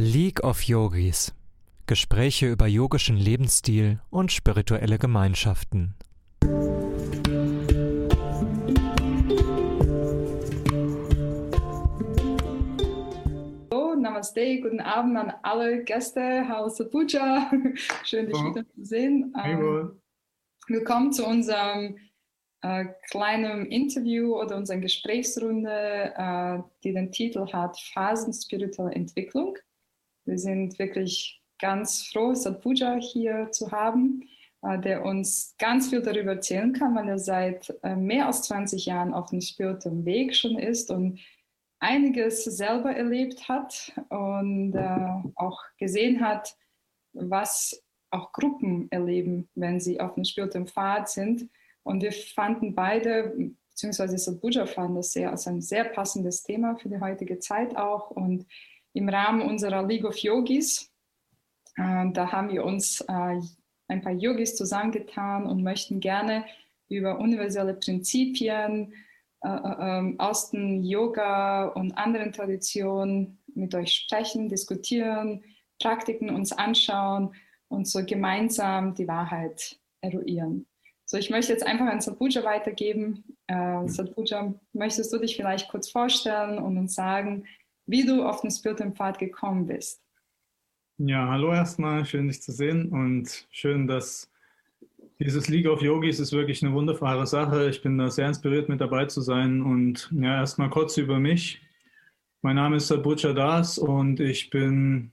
[0.00, 1.34] League of Yogis.
[1.86, 5.96] Gespräche über yogischen Lebensstil und spirituelle Gemeinschaften.
[13.72, 16.46] Hallo, Namaste, guten Abend an alle Gäste.
[16.48, 17.50] Hallo Sapuja,
[18.04, 19.34] schön dich wieder zu sehen.
[19.44, 20.00] Ähm,
[20.68, 21.98] willkommen zu unserem
[22.60, 29.58] äh, kleinen Interview oder unserer Gesprächsrunde, äh, die den Titel hat Phasen spiritueller Entwicklung.
[30.28, 34.28] Wir sind wirklich ganz froh, Sadhpuja hier zu haben,
[34.60, 38.84] äh, der uns ganz viel darüber erzählen kann, weil er seit äh, mehr als 20
[38.84, 41.18] Jahren auf dem spirituellen Weg schon ist und
[41.80, 46.54] einiges selber erlebt hat und äh, auch gesehen hat,
[47.14, 51.48] was auch Gruppen erleben, wenn sie auf dem spirituellen Pfad sind.
[51.84, 53.34] Und wir fanden beide,
[53.70, 58.10] beziehungsweise Sadhpuja fand das sehr als ein sehr passendes Thema für die heutige Zeit auch.
[58.10, 58.44] Und
[58.92, 60.90] im Rahmen unserer League of Yogis.
[61.76, 63.40] Äh, da haben wir uns äh,
[63.88, 66.44] ein paar Yogis zusammengetan und möchten gerne
[66.88, 68.92] über universelle Prinzipien
[69.42, 75.44] äh, ähm, aus dem Yoga und anderen Traditionen mit euch sprechen, diskutieren,
[75.80, 77.34] Praktiken uns anschauen
[77.68, 80.66] und so gemeinsam die Wahrheit eruieren.
[81.04, 83.24] So, ich möchte jetzt einfach an Sadhpuja weitergeben.
[83.46, 87.46] Äh, Sadhpuja, möchtest du dich vielleicht kurz vorstellen und uns sagen,
[87.88, 90.00] wie du auf den spirituellen Pfad gekommen bist.
[90.98, 94.30] Ja, hallo erstmal, schön dich zu sehen und schön, dass
[95.18, 97.68] dieses League of Yogis ist wirklich eine wunderbare Sache.
[97.70, 101.60] Ich bin da sehr inspiriert mit dabei zu sein und ja, erstmal kurz über mich.
[102.42, 105.12] Mein Name ist Sadhbucha Das und ich bin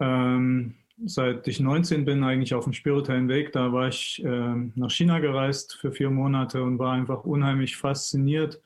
[0.00, 3.52] ähm, seit ich 19 bin eigentlich auf dem spirituellen Weg.
[3.52, 8.60] Da war ich äh, nach China gereist für vier Monate und war einfach unheimlich fasziniert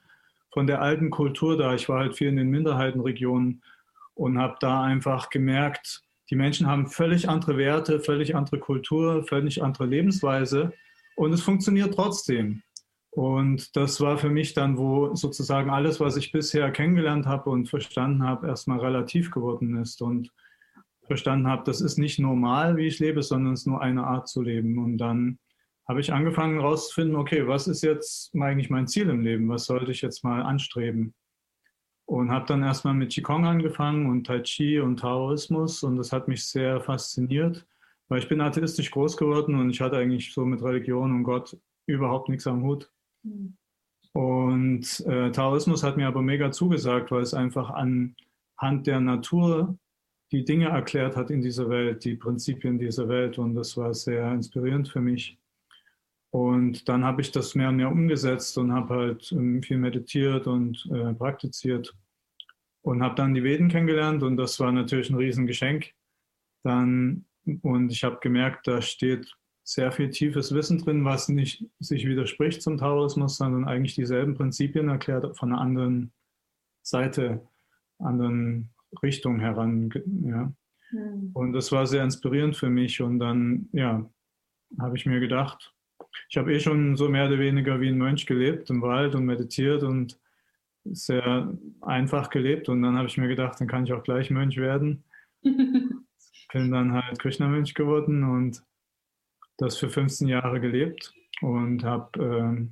[0.56, 1.74] von der alten Kultur da.
[1.74, 3.62] Ich war halt viel in den Minderheitenregionen
[4.14, 9.62] und habe da einfach gemerkt, die Menschen haben völlig andere Werte, völlig andere Kultur, völlig
[9.62, 10.72] andere Lebensweise
[11.14, 12.62] und es funktioniert trotzdem.
[13.10, 17.68] Und das war für mich dann, wo sozusagen alles, was ich bisher kennengelernt habe und
[17.68, 20.30] verstanden habe, erstmal relativ geworden ist und
[21.02, 24.26] verstanden habe, das ist nicht normal, wie ich lebe, sondern es ist nur eine Art
[24.26, 24.78] zu leben.
[24.78, 25.38] Und dann
[25.88, 29.48] habe ich angefangen herauszufinden, okay, was ist jetzt eigentlich mein Ziel im Leben?
[29.48, 31.14] Was sollte ich jetzt mal anstreben?
[32.06, 36.28] Und habe dann erstmal mit Qigong angefangen und Tai Chi und Taoismus und das hat
[36.28, 37.66] mich sehr fasziniert,
[38.08, 41.56] weil ich bin atheistisch groß geworden und ich hatte eigentlich so mit Religion und Gott
[41.86, 42.90] überhaupt nichts am Hut.
[43.24, 43.56] Mhm.
[44.12, 49.76] Und äh, Taoismus hat mir aber mega zugesagt, weil es einfach anhand der Natur
[50.32, 54.32] die Dinge erklärt hat in dieser Welt, die Prinzipien dieser Welt und das war sehr
[54.32, 55.38] inspirierend für mich.
[56.36, 60.46] Und dann habe ich das mehr und mehr umgesetzt und habe halt ähm, viel meditiert
[60.46, 61.96] und äh, praktiziert
[62.82, 65.94] und habe dann die Veden kennengelernt und das war natürlich ein Riesengeschenk.
[66.62, 67.24] Dann,
[67.62, 72.60] und ich habe gemerkt, da steht sehr viel tiefes Wissen drin, was nicht sich widerspricht
[72.60, 76.12] zum Taoismus, sondern eigentlich dieselben Prinzipien erklärt von einer anderen
[76.82, 77.48] Seite,
[77.98, 79.88] anderen Richtung heran.
[80.22, 80.52] Ja.
[80.90, 81.30] Mhm.
[81.32, 83.00] Und das war sehr inspirierend für mich.
[83.00, 84.06] Und dann, ja,
[84.78, 85.72] habe ich mir gedacht,
[86.28, 89.24] ich habe eh schon so mehr oder weniger wie ein Mönch gelebt im Wald und
[89.24, 90.18] meditiert und
[90.84, 92.68] sehr einfach gelebt.
[92.68, 95.04] Und dann habe ich mir gedacht, dann kann ich auch gleich Mönch werden.
[95.42, 98.62] Bin dann halt Krishna-Mönch geworden und
[99.58, 102.66] das für 15 Jahre gelebt und habe äh,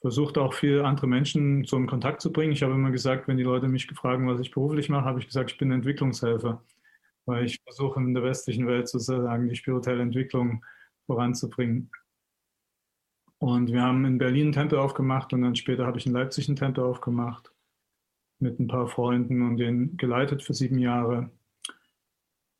[0.00, 2.52] versucht auch viele andere Menschen so in Kontakt zu bringen.
[2.52, 5.26] Ich habe immer gesagt, wenn die Leute mich fragen, was ich beruflich mache, habe ich
[5.26, 6.62] gesagt, ich bin Entwicklungshelfer,
[7.26, 10.64] weil ich versuche in der westlichen Welt sozusagen die spirituelle Entwicklung
[11.06, 11.90] voranzubringen.
[13.38, 16.48] Und wir haben in Berlin einen Tempel aufgemacht und dann später habe ich in Leipzig
[16.48, 17.52] einen Tempel aufgemacht
[18.40, 21.30] mit ein paar Freunden und den geleitet für sieben Jahre.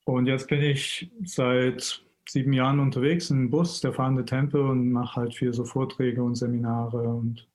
[0.05, 5.21] Und jetzt bin ich seit sieben Jahren unterwegs im Bus, der fahrende Tempel und mache
[5.21, 7.49] halt viel so Vorträge und Seminare und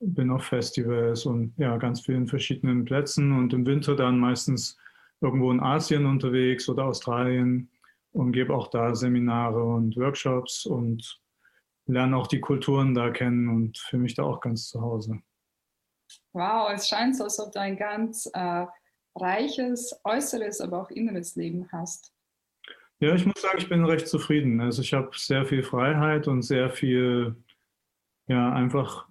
[0.00, 4.76] bin auf Festivals und ja, ganz vielen verschiedenen Plätzen und im Winter dann meistens
[5.20, 7.70] irgendwo in Asien unterwegs oder Australien
[8.12, 11.20] und gebe auch da Seminare und Workshops und
[11.86, 15.20] lerne auch die Kulturen da kennen und fühle mich da auch ganz zu Hause.
[16.32, 18.66] Wow, es scheint so, als ob du ein ganz äh,
[19.16, 22.12] reiches äußeres, aber auch inneres Leben hast.
[23.00, 24.60] Ja, ich muss sagen, ich bin recht zufrieden.
[24.60, 27.36] Also ich habe sehr viel Freiheit und sehr viel,
[28.26, 29.08] ja, einfach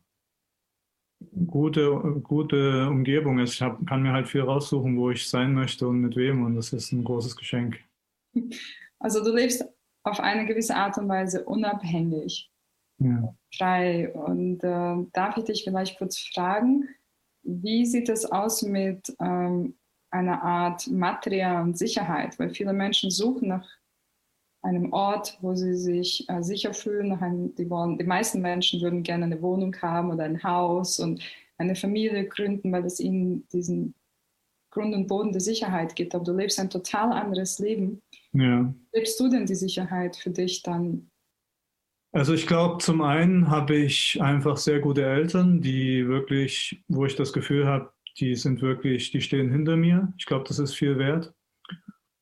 [1.48, 1.92] gute,
[2.22, 3.40] gute Umgebung.
[3.40, 6.44] Also ich hab, kann mir halt viel raussuchen, wo ich sein möchte und mit wem
[6.46, 7.80] und das ist ein großes Geschenk.
[9.00, 9.64] Also du lebst
[10.04, 12.52] auf eine gewisse Art und Weise unabhängig
[13.00, 13.36] ja.
[13.56, 14.14] frei.
[14.14, 16.88] Und äh, darf ich dich vielleicht kurz fragen,
[17.44, 19.76] wie sieht es aus mit ähm,
[20.10, 23.68] eine Art Materie und Sicherheit, weil viele Menschen suchen nach
[24.62, 27.12] einem Ort, wo sie sich äh, sicher fühlen.
[27.14, 31.22] Einem, die, wollen, die meisten Menschen würden gerne eine Wohnung haben oder ein Haus und
[31.58, 33.94] eine Familie gründen, weil es ihnen diesen
[34.72, 36.16] Grund und Boden der Sicherheit gibt.
[36.16, 38.02] Aber du lebst ein total anderes Leben.
[38.34, 38.74] Ja.
[38.92, 41.12] Lebst du denn die Sicherheit für dich dann?
[42.16, 47.18] Also ich glaube, zum einen habe ich einfach sehr gute Eltern, die wirklich, wo ich
[47.18, 50.14] das Gefühl habe, die sind wirklich, die stehen hinter mir.
[50.18, 51.34] Ich glaube, das ist viel wert.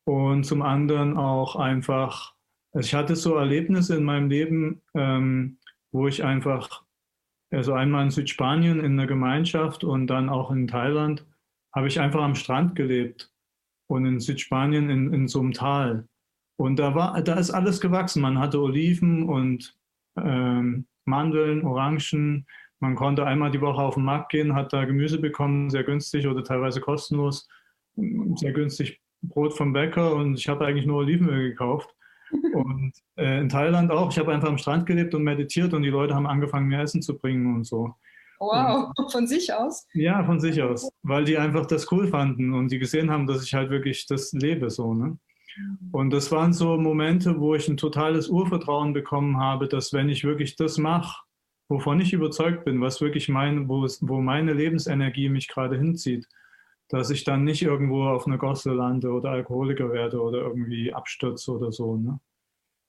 [0.06, 2.34] Und zum anderen auch einfach,
[2.72, 5.60] also ich hatte so Erlebnisse in meinem Leben, ähm,
[5.92, 6.84] wo ich einfach,
[7.52, 11.24] also einmal in Südspanien in einer Gemeinschaft und dann auch in Thailand,
[11.72, 13.32] habe ich einfach am Strand gelebt
[13.86, 16.08] und in Südspanien in, in so einem Tal.
[16.58, 18.24] Und da war, da ist alles gewachsen.
[18.24, 19.78] Man hatte Oliven und
[20.18, 22.46] ähm, Mandeln, Orangen,
[22.80, 26.28] man konnte einmal die Woche auf den Markt gehen, hat da Gemüse bekommen, sehr günstig
[26.28, 27.48] oder teilweise kostenlos,
[27.96, 31.90] sehr günstig Brot vom Bäcker und ich habe eigentlich nur Olivenöl gekauft.
[32.54, 34.10] Und äh, in Thailand auch.
[34.10, 37.04] Ich habe einfach am Strand gelebt und meditiert und die Leute haben angefangen, mir Essen
[37.04, 37.94] zu bringen und so.
[38.40, 39.88] Wow, und, von sich aus?
[39.94, 43.44] Ja, von sich aus, weil die einfach das cool fanden und die gesehen haben, dass
[43.44, 44.96] ich halt wirklich das lebe so.
[44.96, 45.20] Ne?
[45.92, 50.24] Und das waren so Momente, wo ich ein totales Urvertrauen bekommen habe, dass wenn ich
[50.24, 51.24] wirklich das mache,
[51.70, 56.28] wovon ich überzeugt bin, was wirklich mein, wo, es, wo meine Lebensenergie mich gerade hinzieht,
[56.90, 61.52] dass ich dann nicht irgendwo auf einer Gosse lande oder Alkoholiker werde oder irgendwie abstürze
[61.52, 61.98] oder so.
[61.98, 62.20] Ne?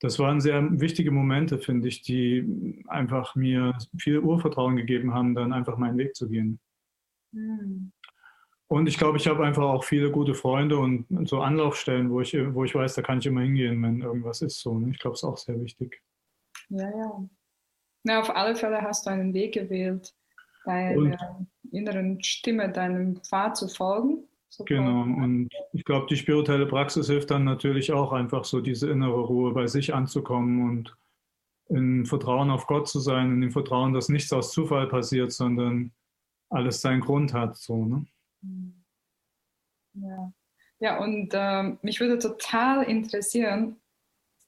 [0.00, 5.52] Das waren sehr wichtige Momente, finde ich, die einfach mir viel Urvertrauen gegeben haben, dann
[5.52, 6.58] einfach meinen Weg zu gehen.
[7.32, 7.92] Mhm.
[8.68, 12.34] Und ich glaube, ich habe einfach auch viele gute Freunde und so Anlaufstellen, wo ich,
[12.54, 14.60] wo ich weiß, da kann ich immer hingehen, wenn irgendwas ist.
[14.60, 14.90] So, ne?
[14.90, 16.02] Ich glaube, es ist auch sehr wichtig.
[16.70, 17.28] Ja, ja.
[18.04, 20.14] Na, auf alle Fälle hast du einen Weg gewählt,
[20.64, 21.18] deiner und,
[21.72, 24.24] inneren Stimme, deinem Pfad zu folgen.
[24.66, 29.20] Genau, und ich glaube, die spirituelle Praxis hilft dann natürlich auch einfach so diese innere
[29.20, 30.96] Ruhe bei sich anzukommen und
[31.70, 35.92] in Vertrauen auf Gott zu sein, in dem Vertrauen, dass nichts aus Zufall passiert, sondern
[36.50, 37.56] alles seinen Grund hat.
[37.56, 38.06] So, ne?
[39.94, 40.32] Ja,
[40.80, 43.76] ja und äh, mich würde total interessieren,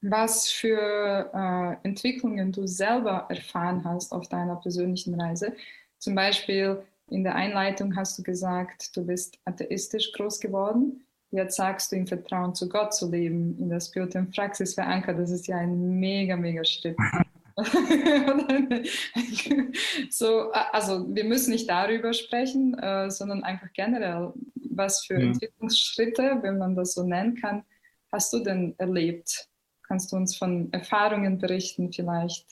[0.03, 5.55] was für äh, Entwicklungen du selber erfahren hast auf deiner persönlichen Reise.
[5.99, 11.07] Zum Beispiel in der Einleitung hast du gesagt, du bist atheistisch groß geworden.
[11.31, 15.19] Jetzt sagst du, im Vertrauen zu Gott zu leben, in der spirituellen Praxis verankert.
[15.19, 16.97] Das ist ja ein mega, mega Schritt.
[20.11, 24.33] so, also wir müssen nicht darüber sprechen, äh, sondern einfach generell,
[24.71, 25.29] was für ja.
[25.29, 27.65] Entwicklungsschritte, wenn man das so nennen kann,
[28.13, 29.49] hast du denn erlebt
[29.87, 32.47] Kannst du uns von Erfahrungen berichten, vielleicht,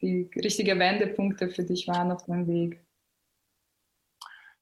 [0.00, 2.80] die richtigen Wendepunkte für dich waren auf deinem Weg?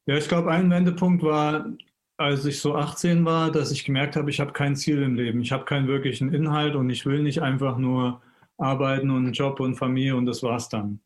[0.06, 1.72] Ja, ich glaube, ein Wendepunkt war,
[2.16, 5.40] als ich so 18 war, dass ich gemerkt habe, ich habe kein Ziel im Leben.
[5.40, 8.20] Ich habe keinen wirklichen Inhalt und ich will nicht einfach nur
[8.62, 11.00] arbeiten und Job und Familie und das war's dann.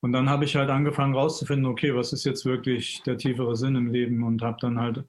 [0.00, 3.76] Und dann habe ich halt angefangen rauszufinden, okay, was ist jetzt wirklich der tiefere Sinn
[3.76, 5.04] im Leben und habe dann halt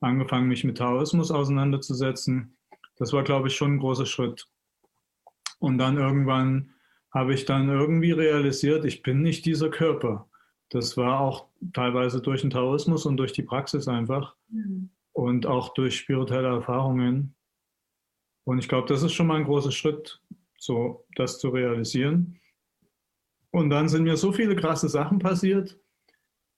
[0.00, 2.56] angefangen, mich mit Taoismus auseinanderzusetzen
[2.98, 4.48] das war, glaube ich, schon ein großer Schritt.
[5.60, 6.74] Und dann irgendwann
[7.12, 10.28] habe ich dann irgendwie realisiert, ich bin nicht dieser Körper.
[10.68, 14.90] Das war auch teilweise durch den Taoismus und durch die Praxis einfach mhm.
[15.12, 17.34] und auch durch spirituelle Erfahrungen.
[18.44, 20.20] Und ich glaube, das ist schon mal ein großer Schritt,
[20.58, 22.38] so das zu realisieren.
[23.50, 25.78] Und dann sind mir so viele krasse Sachen passiert,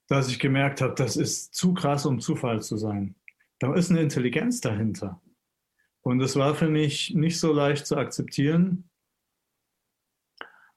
[0.07, 3.15] dass ich gemerkt habe, das ist zu krass, um Zufall zu sein.
[3.59, 5.21] Da ist eine Intelligenz dahinter.
[6.01, 8.89] Und es war für mich nicht so leicht zu akzeptieren.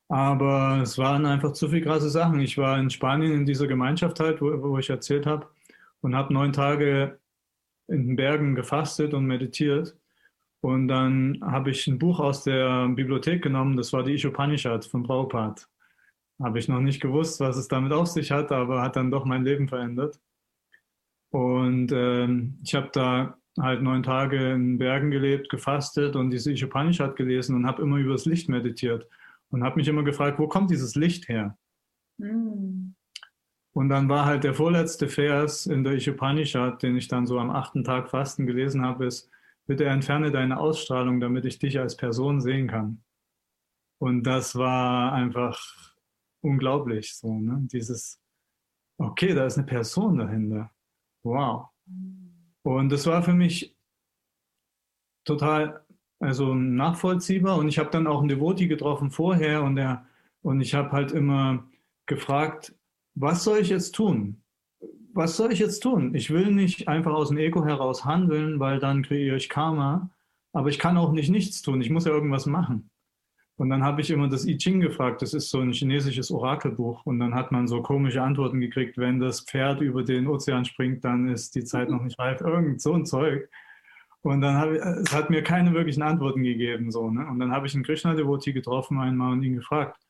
[0.09, 2.41] Aber es waren einfach zu viele krasse Sachen.
[2.41, 5.49] Ich war in Spanien in dieser Gemeinschaft halt, wo, wo ich erzählt habe,
[6.03, 7.19] und habe neun Tage
[7.89, 9.97] in den Bergen gefastet und meditiert.
[10.65, 15.03] Und dann habe ich ein Buch aus der Bibliothek genommen, das war die Ishopanishad von
[15.03, 15.61] Prabhupada.
[16.43, 19.27] Habe ich noch nicht gewusst, was es damit auf sich hat, aber hat dann doch
[19.27, 20.19] mein Leben verändert.
[21.29, 27.15] Und ähm, ich habe da halt neun Tage in Bergen gelebt, gefastet und diese Ishopanishad
[27.15, 29.07] gelesen und habe immer über das Licht meditiert
[29.51, 31.59] und habe mich immer gefragt, wo kommt dieses Licht her?
[32.17, 32.95] Mhm.
[33.75, 37.51] Und dann war halt der vorletzte Vers in der Ishopanishad, den ich dann so am
[37.51, 39.29] achten Tag Fasten gelesen habe, ist,
[39.67, 43.03] bitte entferne deine Ausstrahlung, damit ich dich als Person sehen kann.
[43.99, 45.59] Und das war einfach
[46.43, 47.61] unglaublich, so, ne?
[47.73, 48.21] Dieses,
[48.99, 50.71] okay, da ist eine Person dahinter.
[51.23, 51.69] Wow.
[52.63, 53.77] Und das war für mich
[55.25, 55.85] total
[56.21, 57.59] also nachvollziehbar.
[57.59, 60.07] Und ich habe dann auch einen Devoti getroffen vorher und, der,
[60.43, 61.69] und ich habe halt immer
[62.07, 62.75] gefragt,
[63.15, 64.43] was soll ich jetzt tun?
[65.15, 66.15] Was soll ich jetzt tun?
[66.15, 70.11] Ich will nicht einfach aus dem Ego heraus handeln, weil dann kreiere ich Karma,
[70.53, 71.81] aber ich kann auch nicht nichts tun.
[71.81, 72.91] Ich muss ja irgendwas machen.
[73.57, 77.07] Und dann habe ich immer das I Ching gefragt, das ist so ein chinesisches Orakelbuch.
[77.07, 81.05] Und dann hat man so komische Antworten gekriegt, wenn das Pferd über den Ozean springt,
[81.05, 82.41] dann ist die Zeit noch nicht reif.
[82.41, 83.49] Irgend so ein Zeug.
[84.23, 86.91] Und dann habe ich, es hat mir keine wirklichen Antworten gegeben.
[86.91, 87.27] So, ne?
[87.29, 90.01] Und dann habe ich einen Krishna-Devotee getroffen einmal und ihn gefragt,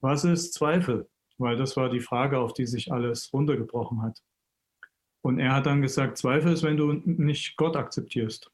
[0.00, 1.08] was ist Zweifel?
[1.36, 4.22] Weil das war die Frage, auf die sich alles runtergebrochen hat.
[5.24, 8.50] Und er hat dann gesagt, Zweifel ist, wenn du nicht Gott akzeptierst.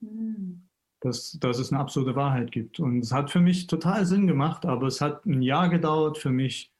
[0.00, 0.64] Mhm
[1.04, 2.80] dass, dass es eine absolute Wahrheit gibt.
[2.80, 6.30] Und es hat für mich total Sinn gemacht, aber es hat ein Jahr gedauert für
[6.30, 6.72] mich,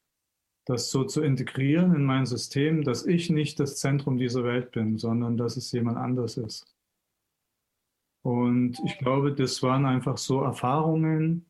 [0.64, 4.96] das so zu integrieren in mein System, dass ich nicht das Zentrum dieser Welt bin,
[4.96, 6.74] sondern dass es jemand anders ist.
[8.22, 11.44] Und ich glaube, das waren einfach so Erfahrungen,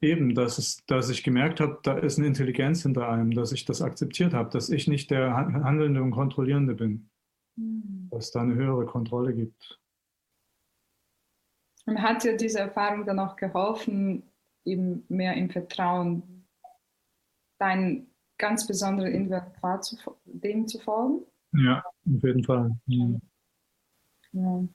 [0.00, 3.64] eben, dass, es, dass ich gemerkt habe, da ist eine Intelligenz hinter allem, dass ich
[3.64, 7.10] das akzeptiert habe, dass ich nicht der Handelnde und Kontrollierende bin,
[7.56, 8.08] mhm.
[8.10, 9.80] dass es da eine höhere Kontrolle gibt.
[11.86, 14.22] Und hat dir diese Erfahrung dann auch geholfen,
[14.64, 16.46] eben mehr im Vertrauen
[17.58, 21.24] dein ganz besonderer Inventar zu, dem zu folgen?
[21.52, 22.70] Ja, auf jeden Fall.
[22.86, 23.18] Ja.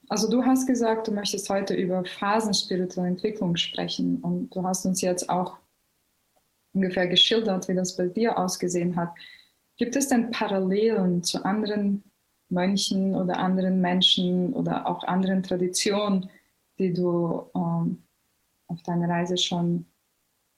[0.09, 4.85] Also du hast gesagt, du möchtest heute über Phasen spiritueller Entwicklung sprechen und du hast
[4.85, 5.57] uns jetzt auch
[6.73, 9.13] ungefähr geschildert, wie das bei dir ausgesehen hat.
[9.77, 12.03] Gibt es denn Parallelen zu anderen
[12.49, 16.29] Mönchen oder anderen Menschen oder auch anderen Traditionen,
[16.79, 18.03] die du ähm,
[18.67, 19.85] auf deiner Reise schon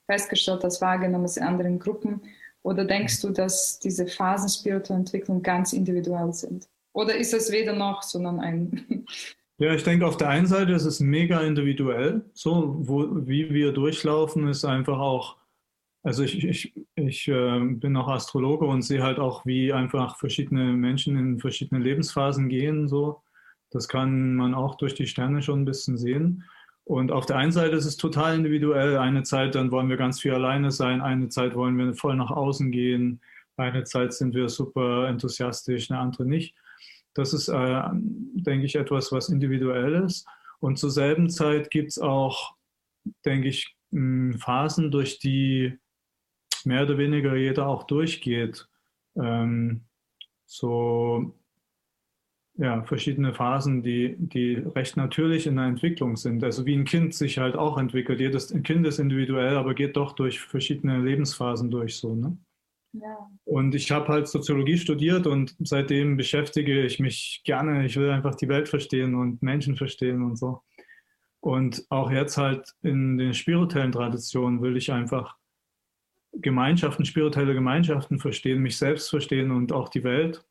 [0.06, 2.22] festgestellt hast, wahrgenommen hast in anderen Gruppen?
[2.62, 6.68] Oder denkst du, dass diese Phasen spiritueller Entwicklung ganz individuell sind?
[6.96, 9.04] Oder ist es weder noch, sondern ein.
[9.58, 12.26] Ja, ich denke, auf der einen Seite ist es mega individuell.
[12.34, 15.38] So, wo, wie wir durchlaufen, ist einfach auch.
[16.02, 20.74] Also ich, ich, ich äh, bin auch Astrologe und sehe halt auch, wie einfach verschiedene
[20.74, 22.86] Menschen in verschiedene Lebensphasen gehen.
[22.86, 23.22] So.
[23.70, 26.44] Das kann man auch durch die Sterne schon ein bisschen sehen.
[26.84, 28.98] Und auf der einen Seite ist es total individuell.
[28.98, 31.00] Eine Zeit, dann wollen wir ganz viel alleine sein.
[31.00, 33.22] Eine Zeit wollen wir voll nach außen gehen.
[33.56, 36.54] Eine Zeit sind wir super enthusiastisch, eine andere nicht.
[37.16, 40.26] Das ist, äh, denke ich, etwas, was individuell ist.
[40.60, 42.54] Und zur selben Zeit gibt es auch,
[43.24, 43.74] denke ich,
[44.38, 45.78] Phasen, durch die
[46.64, 48.68] mehr oder weniger jeder auch durchgeht.
[49.16, 49.82] Ähm,
[50.44, 51.34] so
[52.58, 56.42] ja, verschiedene Phasen, die, die recht natürlich in der Entwicklung sind.
[56.42, 58.20] Also wie ein Kind sich halt auch entwickelt.
[58.20, 62.14] Jedes Kind ist individuell, aber geht doch durch verschiedene Lebensphasen durch so.
[62.14, 62.36] Ne?
[63.44, 67.84] Und ich habe halt Soziologie studiert und seitdem beschäftige ich mich gerne.
[67.84, 70.62] Ich will einfach die Welt verstehen und Menschen verstehen und so.
[71.40, 75.36] Und auch jetzt halt in den spirituellen Traditionen will ich einfach
[76.32, 80.44] Gemeinschaften, spirituelle Gemeinschaften verstehen, mich selbst verstehen und auch die Welt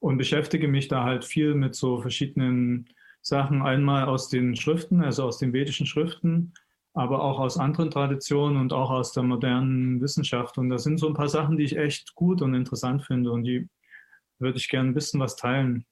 [0.00, 2.88] und beschäftige mich da halt viel mit so verschiedenen
[3.20, 3.62] Sachen.
[3.62, 6.54] Einmal aus den Schriften, also aus den vedischen Schriften,
[6.94, 10.58] aber auch aus anderen Traditionen und auch aus der modernen Wissenschaft.
[10.58, 13.44] Und das sind so ein paar Sachen, die ich echt gut und interessant finde und
[13.44, 13.68] die
[14.38, 15.86] würde ich gerne ein bisschen was teilen.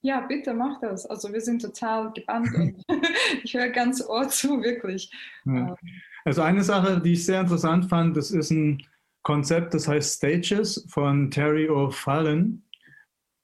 [0.00, 1.06] Ja, bitte mach das.
[1.06, 2.82] Also wir sind total gebannt und
[3.44, 5.10] ich höre ganz Ohr zu, wirklich.
[5.44, 5.68] Ja.
[5.68, 5.76] Ähm.
[6.24, 8.84] Also eine Sache, die ich sehr interessant fand, das ist ein
[9.22, 12.62] Konzept, das heißt Stages von Terry O'Fallon.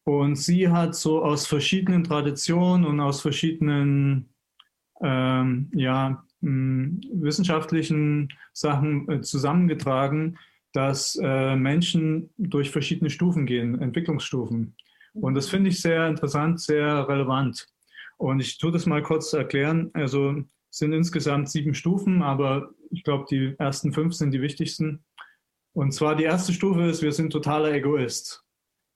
[0.05, 4.33] Und sie hat so aus verschiedenen Traditionen und aus verschiedenen
[5.03, 10.39] ähm, ja, wissenschaftlichen Sachen äh, zusammengetragen,
[10.73, 14.77] dass äh, Menschen durch verschiedene Stufen gehen, Entwicklungsstufen.
[15.15, 17.67] Und das finde ich sehr interessant, sehr relevant.
[18.19, 19.91] Und ich tue das mal kurz erklären.
[19.95, 25.05] Also es sind insgesamt sieben Stufen, aber ich glaube, die ersten fünf sind die wichtigsten.
[25.73, 28.45] Und zwar die erste Stufe ist, wir sind totaler Egoist.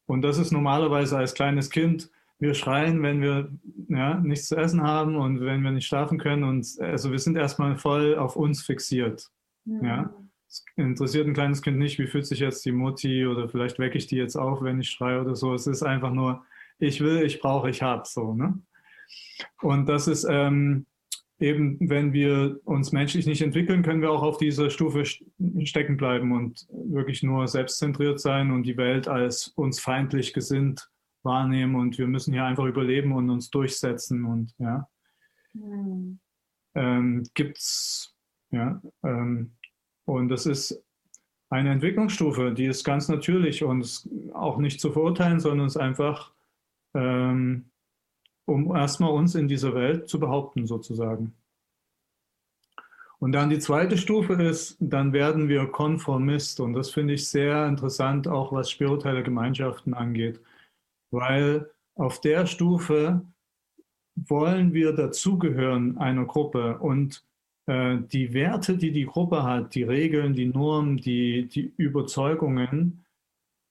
[0.06, 2.10] Und das ist normalerweise als kleines Kind,
[2.42, 3.52] wir schreien, wenn wir
[3.88, 6.42] ja, nichts zu essen haben und wenn wir nicht schlafen können.
[6.42, 9.30] Und also wir sind erstmal voll auf uns fixiert.
[9.64, 9.84] Mhm.
[9.84, 10.14] Ja.
[10.48, 13.96] Es interessiert ein kleines Kind nicht, wie fühlt sich jetzt die Mutti oder vielleicht wecke
[13.96, 15.54] ich die jetzt auf, wenn ich schreie oder so.
[15.54, 16.44] Es ist einfach nur,
[16.80, 18.34] ich will, ich brauche, ich habe so.
[18.34, 18.58] Ne?
[19.60, 20.86] Und das ist ähm,
[21.38, 26.32] eben, wenn wir uns menschlich nicht entwickeln, können wir auch auf dieser Stufe stecken bleiben
[26.32, 30.88] und wirklich nur selbstzentriert sein und die Welt als uns feindlich gesinnt
[31.24, 34.88] wahrnehmen und wir müssen hier einfach überleben und uns durchsetzen und ja.
[35.52, 36.18] Mhm.
[36.74, 38.16] Ähm, gibt's,
[38.50, 39.52] ja, ähm,
[40.04, 40.82] und das ist
[41.50, 46.32] eine Entwicklungsstufe, die ist ganz natürlich und auch nicht zu verurteilen, sondern es einfach
[46.94, 47.70] ähm,
[48.44, 51.34] um erstmal uns in dieser Welt zu behaupten, sozusagen.
[53.18, 56.58] Und dann die zweite Stufe ist, dann werden wir Konformist.
[56.58, 60.40] Und das finde ich sehr interessant, auch was spirituelle Gemeinschaften angeht.
[61.12, 63.24] Weil auf der Stufe
[64.16, 67.24] wollen wir dazugehören einer Gruppe und
[67.66, 73.04] äh, die Werte, die die Gruppe hat, die Regeln, die Normen, die, die Überzeugungen,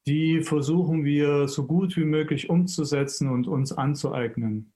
[0.08, 4.72] die versuchen wir so gut wie möglich umzusetzen und uns anzueignen.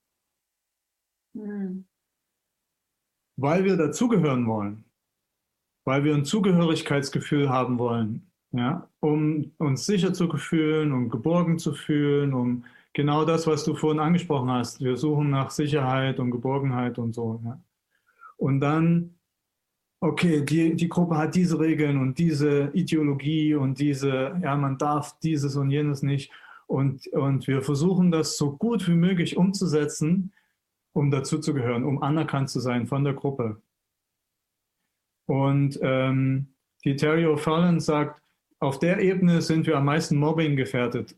[1.33, 1.85] Mhm.
[3.37, 4.85] Weil wir dazugehören wollen,
[5.83, 8.24] weil wir ein Zugehörigkeitsgefühl haben wollen,
[8.57, 13.75] ja, um uns sicher zu fühlen, um geborgen zu fühlen, um genau das, was du
[13.75, 14.79] vorhin angesprochen hast.
[14.79, 17.41] Wir suchen nach Sicherheit und Geborgenheit und so.
[17.43, 17.59] Ja.
[18.37, 19.15] Und dann,
[19.99, 25.19] okay, die, die Gruppe hat diese Regeln und diese Ideologie und diese, ja, man darf
[25.19, 26.31] dieses und jenes nicht.
[26.67, 30.31] Und, und wir versuchen das so gut wie möglich umzusetzen,
[30.93, 33.61] um dazuzugehören, um anerkannt zu sein von der Gruppe.
[35.27, 36.53] Und ähm,
[36.85, 38.21] die Terry O'Fallon sagt,
[38.65, 41.15] auf der Ebene sind wir am meisten Mobbing gefährdet.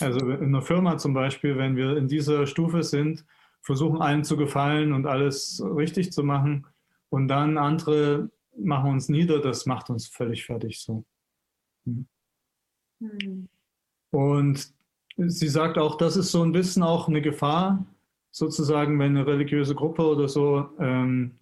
[0.00, 3.24] Also in einer Firma zum Beispiel, wenn wir in dieser Stufe sind,
[3.62, 6.66] versuchen allen zu gefallen und alles richtig zu machen
[7.10, 11.04] und dann andere machen uns nieder, das macht uns völlig fertig so.
[11.86, 12.06] Hm.
[13.00, 13.48] Hm.
[14.10, 14.72] Und
[15.16, 17.84] sie sagt auch, das ist so ein bisschen auch eine Gefahr,
[18.30, 21.38] sozusagen, wenn eine religiöse Gruppe oder so ähm,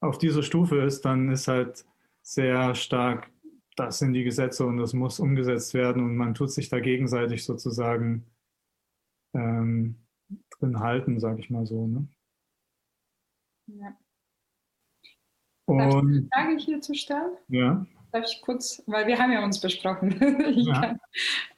[0.00, 1.84] auf dieser Stufe ist, dann ist halt
[2.22, 3.30] sehr stark
[3.78, 7.44] das sind die Gesetze und das muss umgesetzt werden und man tut sich da gegenseitig
[7.44, 8.26] sozusagen
[9.34, 9.96] ähm,
[10.58, 11.86] drin halten, sage ich mal so.
[11.86, 12.08] Ne?
[13.66, 13.96] Ja.
[15.66, 17.36] Und, Darf ich eine Frage hierzu stellen?
[17.48, 17.86] Ja.
[18.12, 20.18] Darf ich kurz, weil wir haben ja uns besprochen.
[20.56, 20.80] ja.
[20.80, 21.00] kann,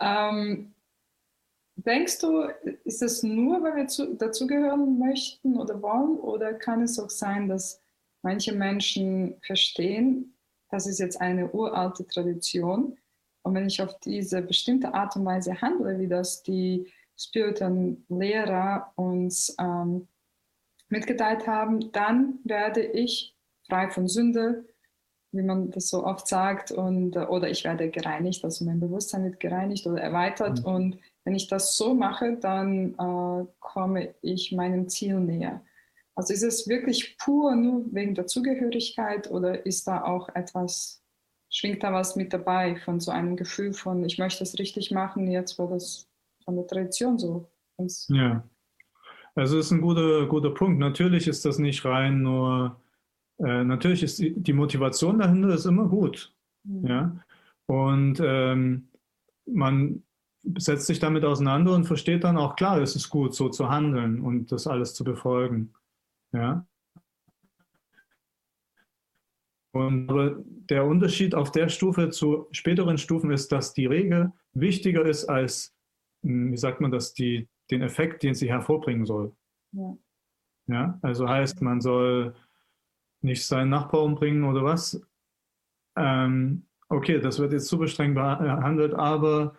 [0.00, 0.74] ähm,
[1.76, 2.42] denkst du,
[2.84, 7.48] ist es nur, weil wir zu, dazugehören möchten oder wollen, oder kann es auch sein,
[7.48, 7.80] dass
[8.22, 10.34] manche Menschen verstehen,
[10.70, 12.96] das ist jetzt eine uralte Tradition.
[13.42, 18.92] Und wenn ich auf diese bestimmte Art und Weise handle, wie das die spirituellen Lehrer
[18.96, 20.08] uns ähm,
[20.88, 23.34] mitgeteilt haben, dann werde ich
[23.68, 24.64] frei von Sünde,
[25.32, 29.38] wie man das so oft sagt, und, oder ich werde gereinigt, also mein Bewusstsein wird
[29.38, 30.60] gereinigt oder erweitert.
[30.60, 30.64] Mhm.
[30.66, 35.60] Und wenn ich das so mache, dann äh, komme ich meinem Ziel näher.
[36.20, 41.02] Also ist es wirklich pur nur wegen der Zugehörigkeit oder ist da auch etwas,
[41.48, 45.30] schwingt da was mit dabei von so einem Gefühl von, ich möchte es richtig machen,
[45.30, 46.10] jetzt war das
[46.44, 47.48] von der Tradition so.
[48.08, 48.44] Ja,
[49.34, 50.78] also ist ein guter, guter Punkt.
[50.78, 52.78] Natürlich ist das nicht rein nur,
[53.38, 56.34] äh, natürlich ist die, die, Motivation dahinter ist immer gut.
[56.64, 56.86] Mhm.
[56.86, 57.16] Ja?
[57.64, 58.90] Und ähm,
[59.46, 60.02] man
[60.42, 64.20] setzt sich damit auseinander und versteht dann auch, klar, es ist gut, so zu handeln
[64.20, 65.72] und das alles zu befolgen.
[66.32, 66.66] Ja.
[69.72, 75.04] Und aber der Unterschied auf der Stufe zu späteren Stufen ist, dass die Regel wichtiger
[75.04, 75.74] ist als,
[76.22, 79.32] hm, wie sagt man das, die, den Effekt, den sie hervorbringen soll.
[79.72, 79.96] Ja.
[80.66, 80.98] ja.
[81.02, 82.34] Also heißt, man soll
[83.22, 85.00] nicht seinen Nachbar umbringen oder was.
[85.96, 89.54] Ähm, okay, das wird jetzt super streng behandelt, aber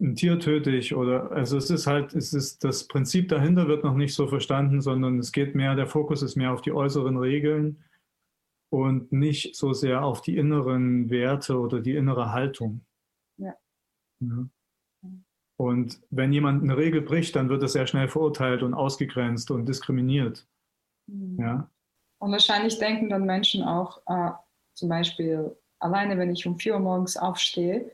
[0.00, 3.84] ein Tier töte ich oder also es ist halt, es ist das Prinzip dahinter wird
[3.84, 7.18] noch nicht so verstanden, sondern es geht mehr, der Fokus ist mehr auf die äußeren
[7.18, 7.84] Regeln
[8.70, 12.84] und nicht so sehr auf die inneren Werte oder die innere Haltung.
[13.36, 13.54] Ja.
[14.20, 14.48] ja.
[15.56, 19.66] Und wenn jemand eine Regel bricht, dann wird er sehr schnell verurteilt und ausgegrenzt und
[19.66, 20.46] diskriminiert.
[21.06, 21.38] Mhm.
[21.38, 21.70] Ja.
[22.18, 24.30] Und wahrscheinlich denken dann Menschen auch, äh,
[24.72, 27.90] zum Beispiel, alleine wenn ich um vier Uhr morgens aufstehe,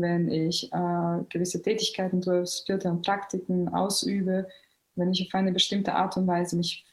[0.00, 4.48] wenn ich äh, gewisse Tätigkeiten durchführe und Praktiken ausübe,
[4.96, 6.84] wenn ich auf eine bestimmte Art und Weise mich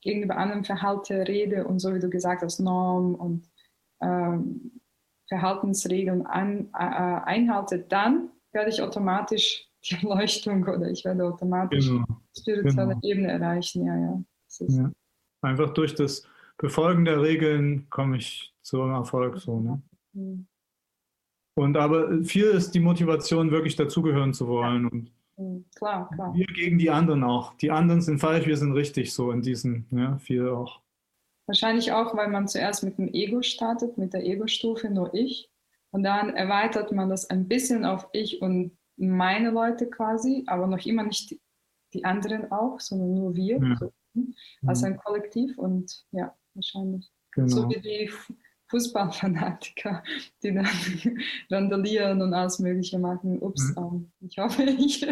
[0.00, 3.48] gegenüber anderen verhalte, rede und so wie du gesagt hast, Norm und
[4.02, 4.80] ähm,
[5.28, 12.04] Verhaltensregeln an, äh, einhalte, dann werde ich automatisch die Erleuchtung oder ich werde automatisch genau.
[12.36, 13.00] spirituelle genau.
[13.02, 13.86] Ebene erreichen.
[13.86, 14.22] Ja, ja.
[14.68, 14.92] ja.
[15.42, 16.26] Einfach durch das
[16.58, 19.38] Befolgen der Regeln komme ich zum Erfolg.
[19.38, 19.82] So, ne?
[20.12, 20.46] Mhm.
[21.60, 24.86] Und aber viel ist die Motivation, wirklich dazugehören zu wollen.
[24.86, 26.34] Und mhm, klar, klar.
[26.34, 27.52] Wir gegen die anderen auch.
[27.58, 30.80] Die anderen sind falsch, wir sind richtig, so in diesem, ja, viel auch.
[31.46, 35.50] Wahrscheinlich auch, weil man zuerst mit dem Ego startet, mit der Ego-Stufe, nur ich.
[35.90, 40.86] Und dann erweitert man das ein bisschen auf ich und meine Leute quasi, aber noch
[40.86, 41.38] immer nicht
[41.92, 43.58] die, anderen auch, sondern nur wir.
[43.58, 43.76] Ja.
[43.78, 44.34] So, hm,
[44.66, 47.10] als ein Kollektiv und ja, wahrscheinlich.
[47.32, 47.48] Genau.
[47.48, 48.10] So wie die
[48.70, 50.02] Fußballfanatiker,
[50.42, 50.68] die dann
[51.50, 53.38] randalieren und alles Mögliche machen.
[53.40, 54.10] Ups, mhm.
[54.20, 55.06] ich hoffe, ich.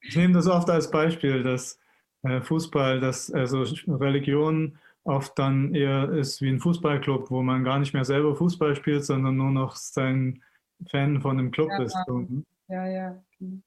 [0.00, 1.78] Ich nehme das oft als Beispiel, dass
[2.22, 7.78] äh, Fußball, dass also Religion oft dann eher ist wie ein Fußballclub, wo man gar
[7.78, 10.42] nicht mehr selber Fußball spielt, sondern nur noch sein
[10.90, 11.96] Fan von dem Club ja, ist.
[12.08, 12.42] Ne?
[12.68, 13.22] Ja, ja.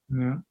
[0.09, 0.43] ja.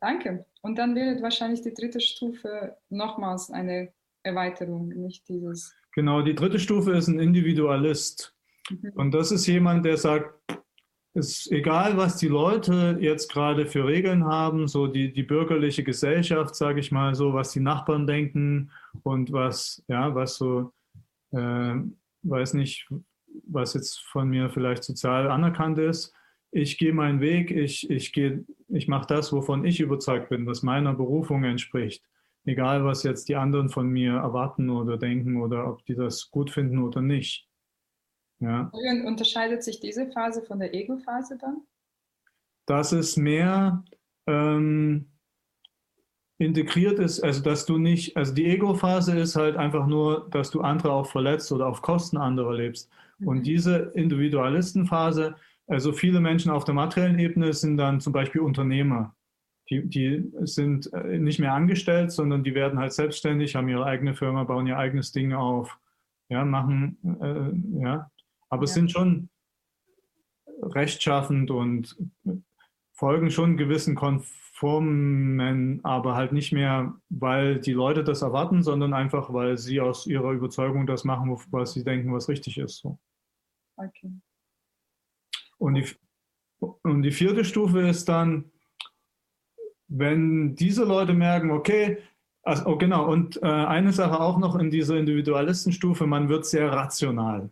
[0.00, 0.44] Danke.
[0.60, 5.74] Und dann wäre wahrscheinlich die dritte Stufe nochmals eine Erweiterung, nicht dieses.
[5.94, 8.34] Genau, die dritte Stufe ist ein Individualist.
[8.70, 8.92] Mhm.
[8.94, 10.34] Und das ist jemand, der sagt,
[11.14, 15.84] es ist egal, was die Leute jetzt gerade für Regeln haben, so die, die bürgerliche
[15.84, 18.70] Gesellschaft, sage ich mal so, was die Nachbarn denken
[19.02, 20.72] und was, ja, was so,
[21.32, 21.74] äh,
[22.22, 22.88] weiß nicht,
[23.46, 26.14] was jetzt von mir vielleicht sozial anerkannt ist.
[26.50, 28.14] Ich gehe meinen Weg, ich, ich,
[28.68, 32.02] ich mache das, wovon ich überzeugt bin, was meiner Berufung entspricht.
[32.44, 36.50] Egal, was jetzt die anderen von mir erwarten oder denken oder ob die das gut
[36.50, 37.48] finden oder nicht.
[38.40, 38.70] Ja.
[38.72, 41.62] Und unterscheidet sich diese Phase von der Ego-Phase dann?
[42.66, 43.84] Dass es mehr
[44.26, 45.12] ähm,
[46.38, 50.60] integriert ist, also dass du nicht, also die Ego-Phase ist halt einfach nur, dass du
[50.60, 52.90] andere auch verletzt oder auf Kosten anderer lebst.
[53.18, 53.28] Mhm.
[53.28, 55.36] Und diese Individualistenphase,
[55.68, 59.14] also viele Menschen auf der materiellen Ebene sind dann zum Beispiel Unternehmer.
[59.72, 64.14] Die, die sind äh, nicht mehr angestellt, sondern die werden halt selbstständig, haben ihre eigene
[64.14, 65.78] Firma, bauen ihr eigenes Ding auf,
[66.28, 68.10] ja, machen, äh, ja,
[68.50, 68.66] aber ja.
[68.66, 69.30] sind schon
[70.62, 71.96] rechtschaffend und
[72.92, 79.32] folgen schon gewissen Konformen, aber halt nicht mehr, weil die Leute das erwarten, sondern einfach,
[79.32, 82.80] weil sie aus ihrer Überzeugung das machen, was sie denken, was richtig ist.
[82.80, 82.98] So.
[83.76, 84.12] Okay.
[85.56, 85.86] Und die,
[86.60, 88.52] und die vierte Stufe ist dann,
[89.98, 91.98] wenn diese Leute merken, okay,
[92.42, 96.72] also, oh genau, und äh, eine Sache auch noch in dieser Individualistenstufe, man wird sehr
[96.72, 97.50] rational.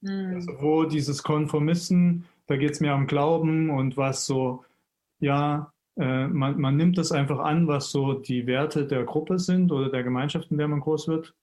[0.00, 0.34] Mhm.
[0.34, 4.64] Also wo dieses Konformisten, da geht es mehr um Glauben und was so,
[5.20, 9.70] ja, äh, man, man nimmt das einfach an, was so die Werte der Gruppe sind
[9.72, 11.34] oder der Gemeinschaft, in der man groß wird.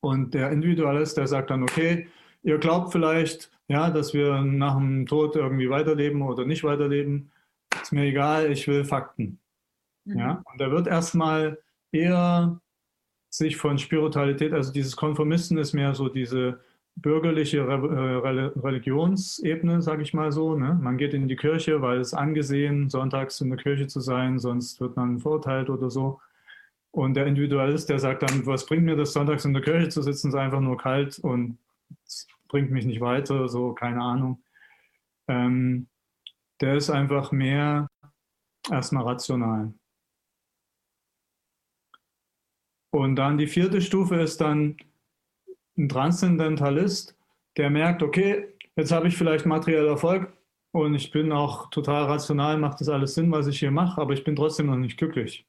[0.00, 2.08] Und der Individualist, der sagt dann, okay,
[2.42, 7.30] ihr glaubt vielleicht, ja, dass wir nach dem Tod irgendwie weiterleben oder nicht weiterleben.
[7.80, 9.38] Ist mir egal, ich will Fakten.
[10.04, 10.18] Mhm.
[10.18, 11.58] Ja, und er wird erstmal
[11.92, 12.60] eher
[13.30, 16.60] sich von Spiritualität, also dieses Konformisten ist mehr so diese
[16.96, 20.56] bürgerliche Re Religionsebene, sage ich mal so.
[20.56, 20.78] Ne?
[20.80, 24.80] Man geht in die Kirche, weil es angesehen, sonntags in der Kirche zu sein, sonst
[24.80, 26.20] wird man verurteilt oder so.
[26.90, 30.02] Und der Individualist, der sagt dann, was bringt mir das, sonntags in der Kirche zu
[30.02, 31.58] sitzen, ist einfach nur kalt und
[32.48, 34.42] bringt mich nicht weiter, so keine Ahnung.
[35.28, 35.86] Ähm,
[36.60, 37.88] der ist einfach mehr
[38.70, 39.72] erstmal rational.
[42.92, 44.76] Und dann die vierte Stufe ist dann
[45.78, 47.16] ein Transzendentalist,
[47.56, 50.36] der merkt, okay, jetzt habe ich vielleicht materiell Erfolg
[50.72, 54.12] und ich bin auch total rational, macht das alles Sinn, was ich hier mache, aber
[54.12, 55.46] ich bin trotzdem noch nicht glücklich.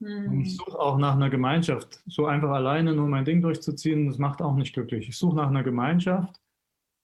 [0.00, 0.28] Mhm.
[0.28, 2.00] Und ich suche auch nach einer Gemeinschaft.
[2.06, 5.08] So einfach alleine nur mein Ding durchzuziehen, das macht auch nicht glücklich.
[5.08, 6.40] Ich suche nach einer Gemeinschaft,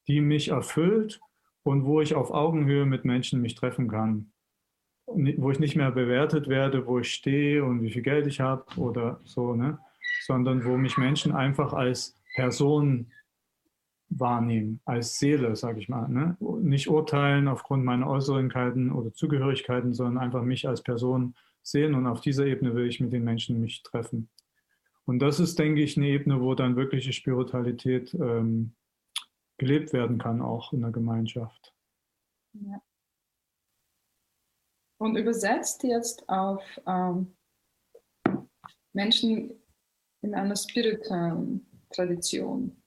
[0.07, 1.21] die mich erfüllt
[1.65, 4.31] und wo ich auf Augenhöhe mit Menschen mich treffen kann.
[5.07, 8.65] Wo ich nicht mehr bewertet werde, wo ich stehe und wie viel Geld ich habe
[8.77, 9.79] oder so, ne?
[10.23, 13.11] sondern wo mich Menschen einfach als Person
[14.09, 16.09] wahrnehmen, als Seele, sage ich mal.
[16.09, 16.37] Ne?
[16.61, 22.21] Nicht urteilen aufgrund meiner Äußerlichkeiten oder Zugehörigkeiten, sondern einfach mich als Person sehen und auf
[22.21, 24.29] dieser Ebene will ich mit den Menschen mich treffen.
[25.07, 28.73] Und das ist, denke ich, eine Ebene, wo dann wirkliche Spiritualität ähm,
[29.59, 31.75] gelebt werden kann, auch in der Gemeinschaft.
[32.53, 32.81] Ja.
[34.99, 37.37] Und übersetzt jetzt auf ähm,
[38.93, 39.53] Menschen
[40.23, 42.83] in einer spirituellen Tradition.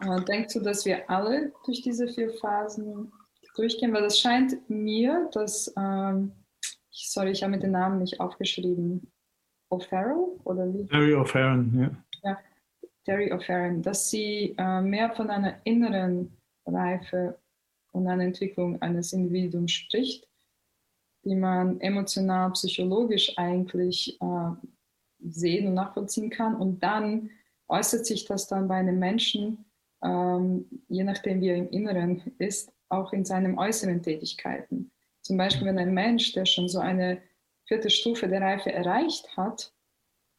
[0.00, 3.12] Äh, denkst du, dass wir alle durch diese vier Phasen
[3.56, 3.92] durchgehen?
[3.92, 6.32] Weil es scheint mir, dass, ähm,
[6.90, 9.12] sorry, ich habe mir den Namen nicht aufgeschrieben,
[9.70, 10.86] O'Farrell oder wie?
[10.86, 12.03] Terry O'Farrell, ja.
[13.04, 16.36] Terry O'Farrell, dass sie äh, mehr von einer inneren
[16.66, 17.38] Reife
[17.92, 20.28] und einer Entwicklung eines Individuums spricht,
[21.24, 24.50] die man emotional, psychologisch eigentlich äh,
[25.20, 27.30] sehen und nachvollziehen kann und dann
[27.68, 29.64] äußert sich das dann bei einem Menschen,
[30.02, 34.90] ähm, je nachdem wie er im Inneren ist, auch in seinen äußeren Tätigkeiten.
[35.22, 37.22] Zum Beispiel, wenn ein Mensch, der schon so eine
[37.66, 39.72] vierte Stufe der Reife erreicht hat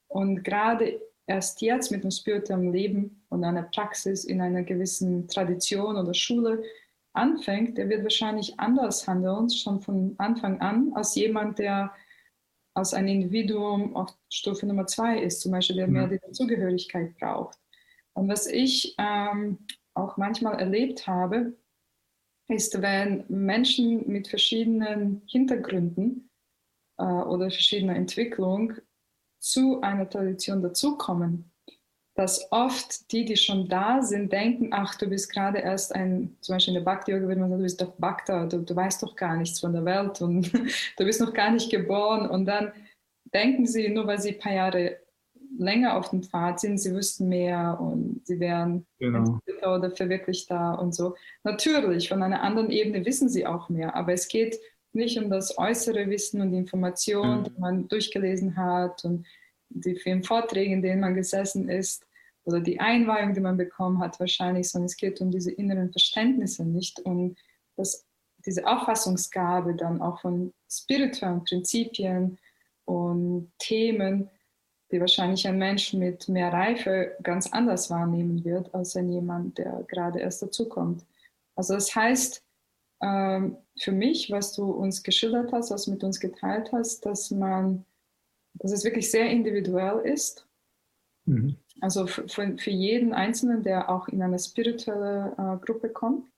[0.07, 5.97] und gerade erst jetzt mit dem spirituellen Leben und einer Praxis in einer gewissen Tradition
[5.97, 6.63] oder Schule
[7.13, 11.93] anfängt, der wird wahrscheinlich anders handeln, schon von Anfang an, als jemand, der
[12.73, 17.57] als ein Individuum auf Stufe Nummer zwei ist, zum Beispiel, der mehr die Zugehörigkeit braucht.
[18.13, 19.59] Und was ich ähm,
[19.93, 21.53] auch manchmal erlebt habe,
[22.47, 26.29] ist, wenn Menschen mit verschiedenen Hintergründen
[26.97, 28.73] äh, oder verschiedener Entwicklung
[29.45, 31.51] zu einer Tradition dazukommen,
[32.15, 36.55] dass oft die, die schon da sind, denken, ach, du bist gerade erst ein, zum
[36.55, 39.15] Beispiel in der Bhakti-Yoga würde man sagen, du bist doch Bhakta, du, du weißt doch
[39.15, 40.51] gar nichts von der Welt und
[40.97, 42.27] du bist noch gar nicht geboren.
[42.27, 42.71] Und dann
[43.33, 44.97] denken sie, nur weil sie ein paar Jahre
[45.59, 49.39] länger auf dem Pfad sind, sie wüssten mehr und sie wären genau.
[49.61, 51.15] oder verwirklicht da und so.
[51.43, 54.57] Natürlich, von einer anderen Ebene wissen sie auch mehr, aber es geht
[54.95, 57.43] nicht um das äußere Wissen und die Information, mhm.
[57.43, 59.25] die man durchgelesen hat und
[59.69, 62.05] die vielen Vorträge, in denen man gesessen ist
[62.43, 66.63] oder die Einweihung, die man bekommen hat, wahrscheinlich, sondern es geht um diese inneren Verständnisse,
[66.63, 67.35] nicht um
[67.75, 68.05] das,
[68.45, 72.37] diese Auffassungsgabe dann auch von spirituellen Prinzipien
[72.85, 74.29] und Themen,
[74.91, 79.83] die wahrscheinlich ein Mensch mit mehr Reife ganz anders wahrnehmen wird, als ein jemand, der
[79.87, 81.03] gerade erst dazukommt.
[81.55, 82.44] Also das heißt,
[82.99, 87.85] für mich, was du uns geschildert hast, was du mit uns geteilt hast, dass man
[88.59, 90.47] dass es wirklich sehr individuell ist.
[91.25, 91.57] Mhm.
[91.81, 96.31] Also für, für, jeden Einzelnen, der auch in eine spirituelle äh, Gruppe kommt.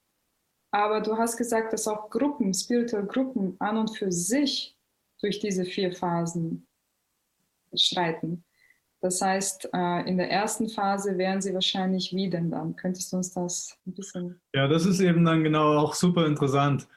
[0.72, 4.76] Aber du hast gesagt, dass auch Gruppen, spirituelle Gruppen an und für sich
[5.22, 6.68] durch diese vier Phasen
[7.76, 8.44] schreiten.
[9.00, 12.76] Das heißt, äh, in der ersten Phase wären sie wahrscheinlich wie denn dann?
[12.76, 14.42] Könntest du uns das ein bisschen.
[14.56, 16.88] Ja, das ist eben dann genau auch super interessant.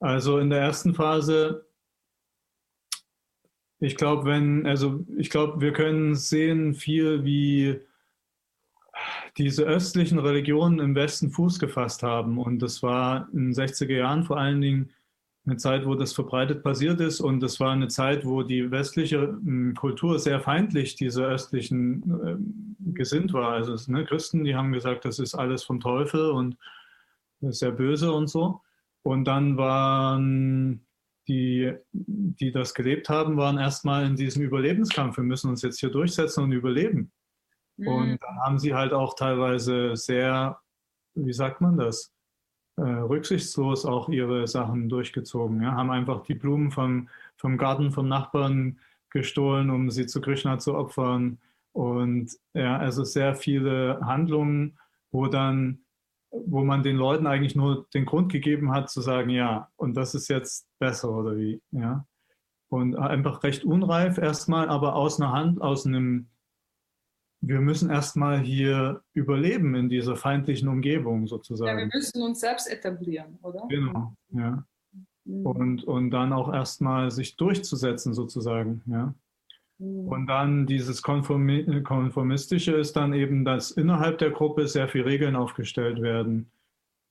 [0.00, 1.66] Also in der ersten Phase
[3.78, 7.80] ich glaube, wenn, also ich glaube, wir können sehen viel, wie
[9.36, 12.38] diese östlichen Religionen im Westen Fuß gefasst haben.
[12.38, 14.90] Und das war in den 60er Jahren vor allen Dingen
[15.46, 17.20] eine Zeit, wo das verbreitet passiert ist.
[17.20, 22.92] Und das war eine Zeit, wo die westliche hm, Kultur sehr feindlich dieser östlichen äh,
[22.92, 23.52] gesinnt war.
[23.52, 26.56] Also ne, Christen, die haben gesagt, das ist alles vom Teufel und
[27.40, 28.60] sehr böse und so.
[29.02, 30.84] Und dann waren
[31.28, 35.16] die, die das gelebt haben, waren erstmal in diesem Überlebenskampf.
[35.16, 37.12] Wir müssen uns jetzt hier durchsetzen und überleben.
[37.76, 37.88] Mhm.
[37.88, 40.58] Und dann haben sie halt auch teilweise sehr,
[41.14, 42.15] wie sagt man das,
[42.76, 45.62] äh, rücksichtslos auch ihre Sachen durchgezogen.
[45.62, 45.72] Ja?
[45.72, 48.78] Haben einfach die Blumen vom, vom Garten vom Nachbarn
[49.10, 51.38] gestohlen, um sie zu Krishna zu opfern.
[51.72, 54.78] Und ja, also sehr viele Handlungen,
[55.10, 55.80] wo dann
[56.44, 60.14] wo man den Leuten eigentlich nur den Grund gegeben hat zu sagen, ja, und das
[60.14, 62.04] ist jetzt besser oder wie, ja.
[62.68, 66.28] Und einfach recht unreif erstmal, aber aus einer Hand, aus einem,
[67.40, 71.78] wir müssen erstmal hier überleben in dieser feindlichen Umgebung sozusagen.
[71.78, 73.62] Ja, wir müssen uns selbst etablieren, oder?
[73.68, 74.64] Genau, ja.
[75.24, 75.46] Mhm.
[75.46, 79.14] Und, und dann auch erstmal sich durchzusetzen sozusagen, ja.
[79.78, 80.08] Mhm.
[80.08, 86.00] Und dann dieses Konformistische ist dann eben, dass innerhalb der Gruppe sehr viele Regeln aufgestellt
[86.00, 86.50] werden,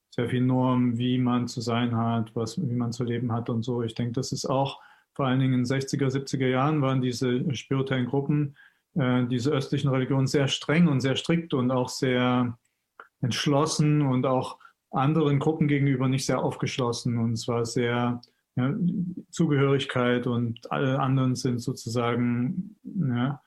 [0.10, 3.64] sehr viel Normen, wie man zu sein hat, was, wie man zu leben hat und
[3.64, 3.84] so.
[3.84, 4.82] Ich denke, das ist auch
[5.14, 8.56] vor allen Dingen in den 60er, 70er Jahren waren diese spirituellen Gruppen,
[8.96, 12.58] äh, diese östlichen Religionen sehr streng und sehr strikt und auch sehr
[13.22, 14.60] entschlossen und auch
[14.92, 17.18] anderen Gruppen gegenüber nicht sehr aufgeschlossen.
[17.18, 18.22] Und es war sehr,
[18.56, 18.74] ja,
[19.30, 23.42] Zugehörigkeit und alle anderen sind sozusagen ja,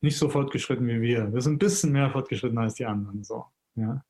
[0.00, 1.32] nicht so fortgeschritten wie wir.
[1.32, 3.22] Wir sind ein bisschen mehr fortgeschritten als die anderen.
[3.22, 3.44] So,
[3.76, 4.02] ja.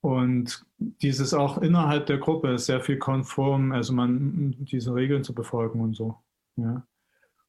[0.00, 5.34] Und dieses auch innerhalb der Gruppe ist sehr viel konform, also man diese Regeln zu
[5.34, 6.16] befolgen und so.
[6.56, 6.86] Ja.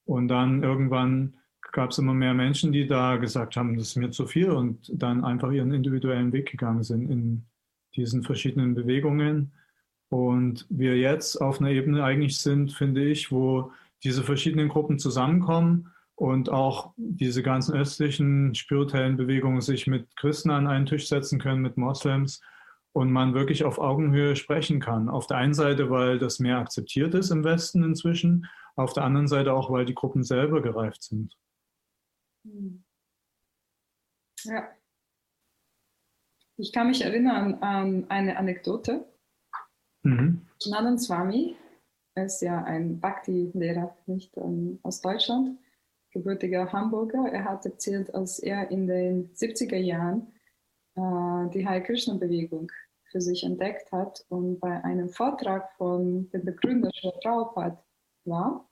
[0.09, 1.35] Und dann irgendwann
[1.71, 4.91] gab es immer mehr Menschen, die da gesagt haben, das ist mir zu viel und
[4.91, 7.45] dann einfach ihren individuellen Weg gegangen sind in
[7.95, 9.51] diesen verschiedenen Bewegungen
[10.09, 13.71] und wir jetzt auf einer Ebene eigentlich sind, finde ich, wo
[14.03, 20.65] diese verschiedenen Gruppen zusammenkommen und auch diese ganzen östlichen spirituellen Bewegungen sich mit Christen an
[20.65, 22.41] einen Tisch setzen können, mit Moslems
[22.93, 25.07] und man wirklich auf Augenhöhe sprechen kann.
[25.07, 28.47] Auf der einen Seite, weil das mehr akzeptiert ist im Westen inzwischen,
[28.79, 31.37] auf der anderen Seite auch, weil die Gruppen selber gereift sind.
[32.45, 32.83] Hm.
[34.43, 34.69] Ja.
[36.57, 39.05] Ich kann mich erinnern an eine Anekdote.
[40.03, 40.47] Mhm.
[40.59, 41.55] Swami
[42.15, 45.57] ist ja ein Bhakti-Lehrer, nicht um, aus Deutschland,
[46.11, 47.29] gebürtiger Hamburger.
[47.31, 50.33] Er hat erzählt, als er in den 70er Jahren
[50.95, 52.71] äh, die Hare Krishna-Bewegung
[53.11, 57.83] für sich entdeckt hat und bei einem Vortrag von dem Begründer Prabhupada
[58.25, 58.68] war,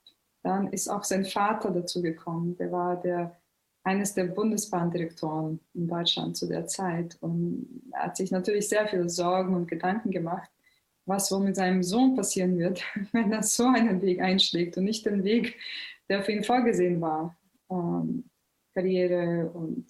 [0.48, 2.56] dann ist auch sein Vater dazu gekommen.
[2.56, 3.36] Der war der,
[3.84, 9.08] eines der Bundesbahndirektoren in Deutschland zu der Zeit und er hat sich natürlich sehr viele
[9.10, 10.50] Sorgen und Gedanken gemacht,
[11.04, 12.82] was wohl mit seinem Sohn passieren wird,
[13.12, 15.56] wenn er so einen Weg einschlägt und nicht den Weg,
[16.08, 17.36] der für ihn vorgesehen war.
[17.70, 18.24] Ähm,
[18.74, 19.86] Karriere und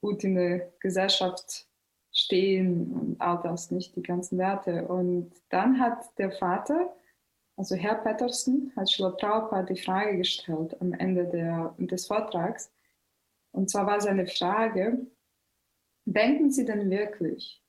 [0.00, 1.68] gut in der Gesellschaft
[2.12, 4.88] stehen und all das, nicht die ganzen Werte.
[4.88, 6.92] Und dann hat der Vater,
[7.60, 12.72] also Herr Patterson, hat Schiller Prabhupada die Frage gestellt am Ende der, des Vortrags,
[13.52, 15.06] Und zwar war seine Frage,
[16.06, 17.62] denken Sie denn wirklich,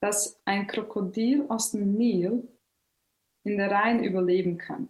[0.00, 2.48] dass ein Krokodil aus dem Nil
[3.44, 4.88] in der Rhein überleben kann?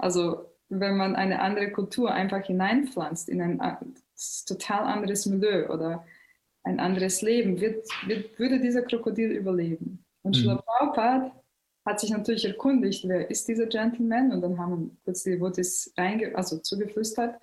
[0.00, 3.60] Also wenn man eine andere Kultur einfach hineinpflanzt in ein
[4.48, 6.04] total anderes Milieu oder
[6.64, 10.04] ein anderes Leben, wird, wird, würde dieser Krokodil überleben.
[10.22, 10.40] Und mhm.
[10.40, 11.39] Srila Prabhupada
[11.90, 14.32] hat sich natürlich erkundigt, wer ist dieser Gentleman?
[14.32, 17.40] Und dann haben kurz die Wortes also zugeflüstert.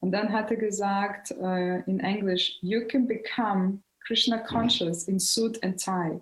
[0.00, 5.62] Und dann hat er gesagt uh, in Englisch, you can become Krishna conscious in suit
[5.64, 6.20] and tie.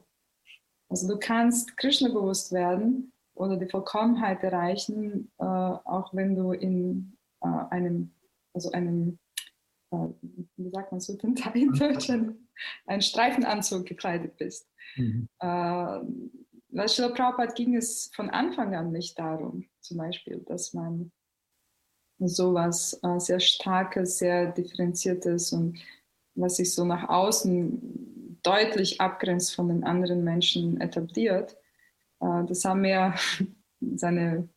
[0.89, 7.13] Also du kannst Krishna bewusst werden oder die Vollkommenheit erreichen, uh, auch wenn du in
[7.45, 8.11] uh, einem,
[8.55, 9.19] also einem,
[9.91, 12.09] wie sagt man suit and tie in Deutsch,
[12.87, 14.67] ein Streifenanzug gekleidet bist.
[14.97, 15.29] Mhm.
[16.69, 21.13] Bei Srila Prabhupada ging es von Anfang an nicht darum, zum Beispiel, dass man
[22.19, 25.79] sowas äh, sehr starkes, sehr differenziertes und
[26.35, 31.57] was sich so nach außen deutlich abgrenzt von den anderen Menschen etabliert.
[32.21, 33.15] Äh, das haben ja
[33.81, 34.49] seine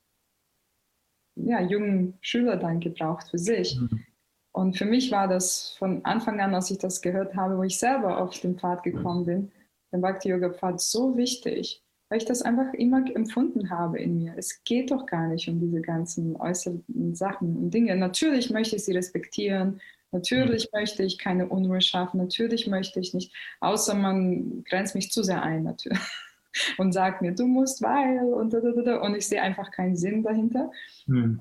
[1.36, 3.80] ja, jungen Schüler dann gebraucht für sich.
[3.80, 4.06] Mhm.
[4.52, 7.78] Und für mich war das von Anfang an, als ich das gehört habe, wo ich
[7.78, 9.52] selber auf den Pfad gekommen bin,
[9.92, 14.34] der Bhakti-Yoga-Pfad so wichtig, weil ich das einfach immer empfunden habe in mir.
[14.36, 17.96] Es geht doch gar nicht um diese ganzen äußeren Sachen und Dinge.
[17.96, 19.80] Natürlich möchte ich sie respektieren,
[20.12, 20.80] natürlich mhm.
[20.80, 25.44] möchte ich keine Unruhe schaffen, natürlich möchte ich nicht, außer man grenzt mich zu sehr
[25.44, 26.00] ein natürlich
[26.80, 30.72] und sagt mir, du musst, weil und und ich sehe einfach keinen Sinn dahinter.
[31.06, 31.40] Mhm.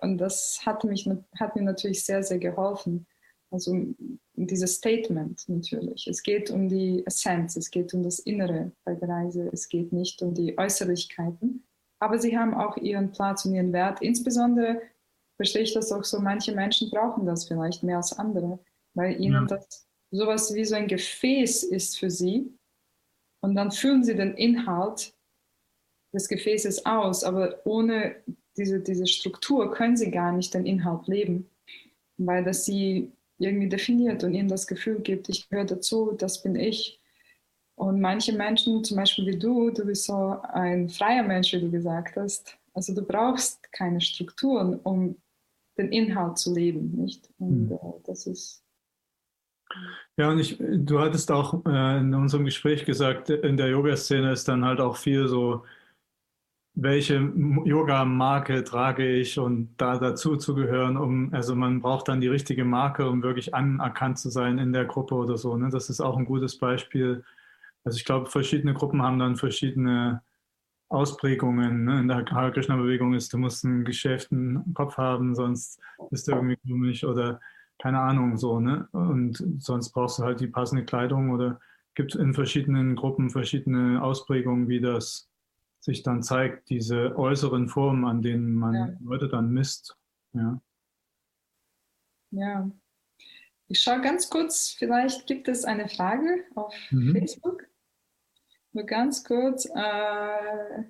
[0.00, 3.06] Und das hat, mich, hat mir natürlich sehr, sehr geholfen.
[3.52, 3.84] Also
[4.34, 6.06] dieses Statement natürlich.
[6.06, 9.92] Es geht um die Essenz, es geht um das Innere bei der Reise, es geht
[9.92, 11.66] nicht um die Äußerlichkeiten.
[11.98, 14.00] Aber sie haben auch ihren Platz und ihren Wert.
[14.02, 14.80] Insbesondere
[15.36, 18.58] verstehe ich das auch so, manche Menschen brauchen das vielleicht mehr als andere,
[18.94, 19.56] weil ihnen ja.
[19.56, 22.52] das sowas wie so ein Gefäß ist für sie.
[23.42, 25.14] Und dann fühlen sie den Inhalt
[26.14, 28.16] des Gefäßes aus, aber ohne
[28.56, 31.48] diese, diese Struktur können sie gar nicht den Inhalt leben,
[32.18, 36.56] weil das sie irgendwie definiert und ihnen das Gefühl gibt, ich gehöre dazu, das bin
[36.56, 37.00] ich.
[37.74, 41.70] Und manche Menschen, zum Beispiel wie du, du bist so ein freier Mensch, wie du
[41.70, 42.58] gesagt hast.
[42.74, 45.16] Also du brauchst keine Strukturen, um
[45.78, 47.30] den Inhalt zu leben, nicht?
[47.38, 47.72] Und mhm.
[47.72, 48.62] äh, das ist.
[50.16, 54.48] Ja, und ich, du hattest auch äh, in unserem Gespräch gesagt, in der Yoga-Szene ist
[54.48, 55.64] dann halt auch viel so
[56.74, 57.16] welche
[57.64, 62.64] Yoga-Marke trage ich und da dazu zu gehören, um, also man braucht dann die richtige
[62.64, 65.56] Marke, um wirklich anerkannt zu sein in der Gruppe oder so.
[65.56, 65.68] Ne?
[65.70, 67.24] Das ist auch ein gutes Beispiel.
[67.84, 70.22] Also ich glaube, verschiedene Gruppen haben dann verschiedene
[70.88, 71.84] Ausprägungen.
[71.84, 72.00] Ne?
[72.00, 75.80] In der Hare Krishna-Bewegung ist, du musst einen geschäften Kopf haben, sonst
[76.10, 77.40] bist du irgendwie komisch oder
[77.80, 78.60] keine Ahnung so.
[78.60, 78.88] Ne?
[78.92, 81.58] Und sonst brauchst du halt die passende Kleidung oder
[81.94, 85.29] gibt in verschiedenen Gruppen verschiedene Ausprägungen, wie das
[85.80, 88.96] sich dann zeigt, diese äußeren Formen, an denen man ja.
[89.00, 89.96] Leute dann misst.
[90.32, 90.60] Ja.
[92.30, 92.70] ja.
[93.68, 97.12] Ich schaue ganz kurz, vielleicht gibt es eine Frage auf mhm.
[97.12, 97.66] Facebook.
[98.72, 99.66] Nur ganz kurz.
[99.66, 100.84] Äh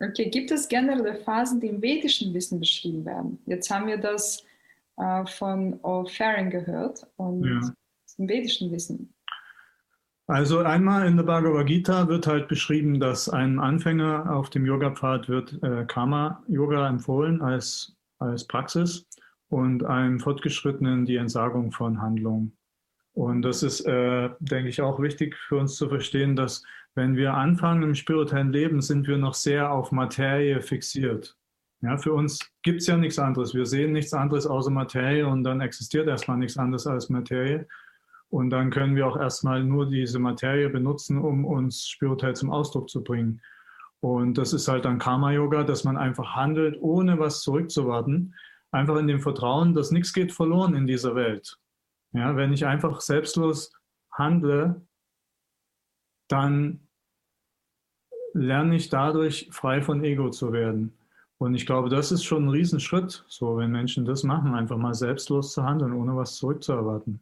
[0.00, 3.42] okay, gibt es generelle Phasen, die im vedischen Wissen beschrieben werden?
[3.46, 4.44] Jetzt haben wir das
[4.96, 7.74] äh, von O'Farring gehört und ja.
[8.18, 9.13] im vedischen Wissen.
[10.26, 15.28] Also einmal in der Bhagavad Gita wird halt beschrieben, dass ein Anfänger auf dem Yoga-Pfad
[15.28, 19.06] wird äh, Karma-Yoga empfohlen als, als Praxis
[19.48, 22.56] und einem Fortgeschrittenen die Entsagung von Handlungen.
[23.12, 27.34] Und das ist, äh, denke ich, auch wichtig für uns zu verstehen, dass wenn wir
[27.34, 31.36] anfangen im spirituellen Leben, sind wir noch sehr auf Materie fixiert.
[31.82, 33.54] Ja, für uns gibt es ja nichts anderes.
[33.54, 37.66] Wir sehen nichts anderes außer Materie und dann existiert erstmal nichts anderes als Materie.
[38.34, 42.90] Und dann können wir auch erstmal nur diese Materie benutzen, um uns spirituell zum Ausdruck
[42.90, 43.40] zu bringen.
[44.00, 48.34] Und das ist halt dann Karma-Yoga, dass man einfach handelt, ohne was zurückzuwarten.
[48.72, 51.60] Einfach in dem Vertrauen, dass nichts geht verloren in dieser Welt.
[52.10, 53.72] Ja, wenn ich einfach selbstlos
[54.10, 54.82] handle,
[56.26, 56.88] dann
[58.32, 60.92] lerne ich dadurch frei von Ego zu werden.
[61.38, 64.94] Und ich glaube, das ist schon ein Riesenschritt, so wenn Menschen das machen, einfach mal
[64.94, 67.20] selbstlos zu handeln, ohne was zurückzuerwarten.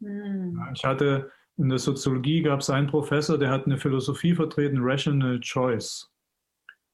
[0.00, 0.60] Mhm.
[0.74, 5.38] Ich hatte in der Soziologie gab es einen Professor, der hat eine Philosophie vertreten, Rational
[5.40, 6.10] Choice.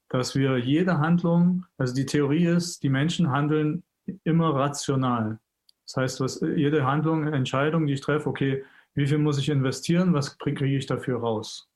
[0.09, 3.83] Dass wir jede Handlung, also die Theorie ist, die Menschen handeln
[4.23, 5.39] immer rational.
[5.85, 10.13] Das heißt, was, jede Handlung, Entscheidung, die ich treffe, okay, wie viel muss ich investieren,
[10.13, 11.69] was kriege ich dafür raus?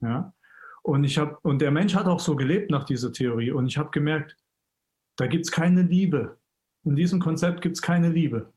[0.00, 0.32] Ja?
[0.82, 3.52] Und ich habe, und der Mensch hat auch so gelebt nach dieser Theorie.
[3.52, 4.36] Und ich habe gemerkt,
[5.16, 6.38] da gibt es keine Liebe.
[6.84, 8.52] In diesem Konzept gibt es keine Liebe.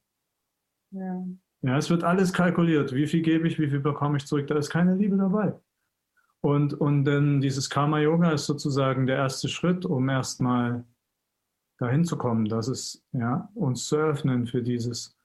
[0.89, 1.23] Ja.
[1.65, 2.93] Ja, es wird alles kalkuliert.
[2.93, 4.45] Wie viel gebe ich, wie viel bekomme ich zurück?
[4.45, 5.59] Da ist keine Liebe dabei.
[6.41, 10.85] Und, und dann dieses Karma-Yoga ist sozusagen der erste Schritt, um erstmal
[11.79, 15.17] dahin zu kommen, dass es ja, uns zu öffnen für dieses,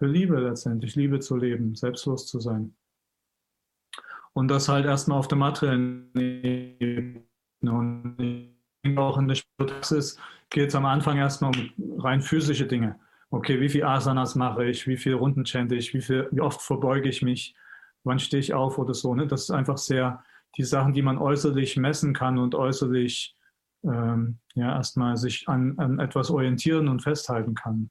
[0.00, 2.74] für Liebe letztendlich, Liebe zu leben, selbstlos zu sein.
[4.32, 7.22] Und das halt erstmal auf der materiellen Ebene.
[7.62, 10.18] Und auch in der Praxis
[10.50, 12.98] geht es am Anfang erstmal um rein physische Dinge.
[13.30, 16.62] Okay, wie viel Asanas mache ich, wie viel Runden chante ich, wie, viel, wie oft
[16.62, 17.54] verbeuge ich mich,
[18.04, 19.14] wann stehe ich auf oder so.
[19.14, 19.26] Ne?
[19.26, 20.22] Das ist einfach sehr
[20.56, 23.36] die Sachen, die man äußerlich messen kann und äußerlich
[23.84, 27.90] ähm, ja erstmal sich an, an etwas orientieren und festhalten kann.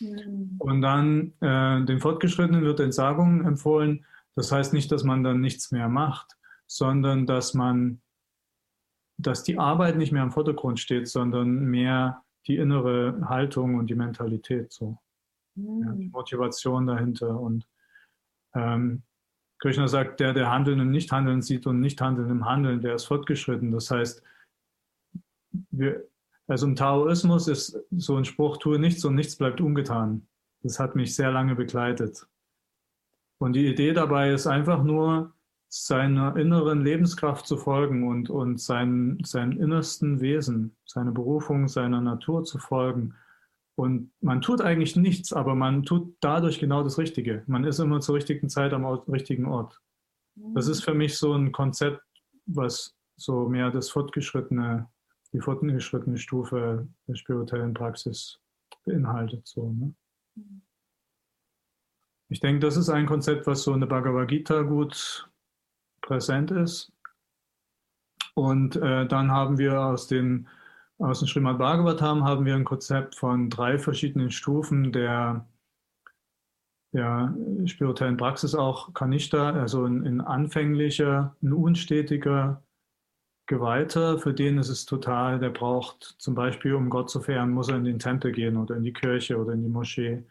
[0.00, 0.56] Mhm.
[0.58, 4.06] Und dann äh, den Fortgeschrittenen wird Entsagung empfohlen.
[4.34, 8.00] Das heißt nicht, dass man dann nichts mehr macht, sondern dass man,
[9.18, 13.94] dass die Arbeit nicht mehr im Vordergrund steht, sondern mehr die innere Haltung und die
[13.94, 14.98] Mentalität so.
[15.54, 15.82] Mhm.
[15.82, 17.38] Ja, die Motivation dahinter.
[17.38, 17.66] Und
[18.54, 19.02] ähm,
[19.58, 23.70] Krishna sagt, der, der Handeln im Nichthandeln sieht und Nichthandeln im Handeln, der ist fortgeschritten.
[23.70, 24.22] Das heißt,
[25.70, 26.04] wir,
[26.46, 30.26] also im Taoismus ist so ein Spruch, tue nichts und nichts bleibt ungetan.
[30.62, 32.26] Das hat mich sehr lange begleitet.
[33.38, 35.34] Und die Idee dabei ist einfach nur,
[35.72, 42.42] seiner inneren Lebenskraft zu folgen und, und sein, seinem innersten Wesen, seiner Berufung, seiner Natur
[42.42, 43.14] zu folgen.
[43.76, 47.44] Und man tut eigentlich nichts, aber man tut dadurch genau das Richtige.
[47.46, 49.80] Man ist immer zur richtigen Zeit am richtigen Ort.
[50.54, 52.02] Das ist für mich so ein Konzept,
[52.46, 54.88] was so mehr das fortgeschrittene,
[55.32, 58.40] die fortgeschrittene Stufe der spirituellen Praxis
[58.84, 59.46] beinhaltet.
[59.46, 59.94] So, ne?
[62.28, 65.29] Ich denke, das ist ein Konzept, was so in der Bhagavad Gita gut
[66.00, 66.92] präsent ist.
[68.34, 70.46] Und äh, dann haben wir aus dem,
[70.98, 75.46] aus dem Srimad Bhagavatam haben wir ein Konzept von drei verschiedenen Stufen der,
[76.92, 77.34] der
[77.66, 82.62] spirituellen Praxis, auch Kanishta, also ein, ein anfänglicher, ein unstetiger
[83.46, 87.68] Geweihter, für den ist es total, der braucht zum Beispiel, um Gott zu verehren, muss
[87.68, 90.24] er in den Tempel gehen oder in die Kirche oder in die Moschee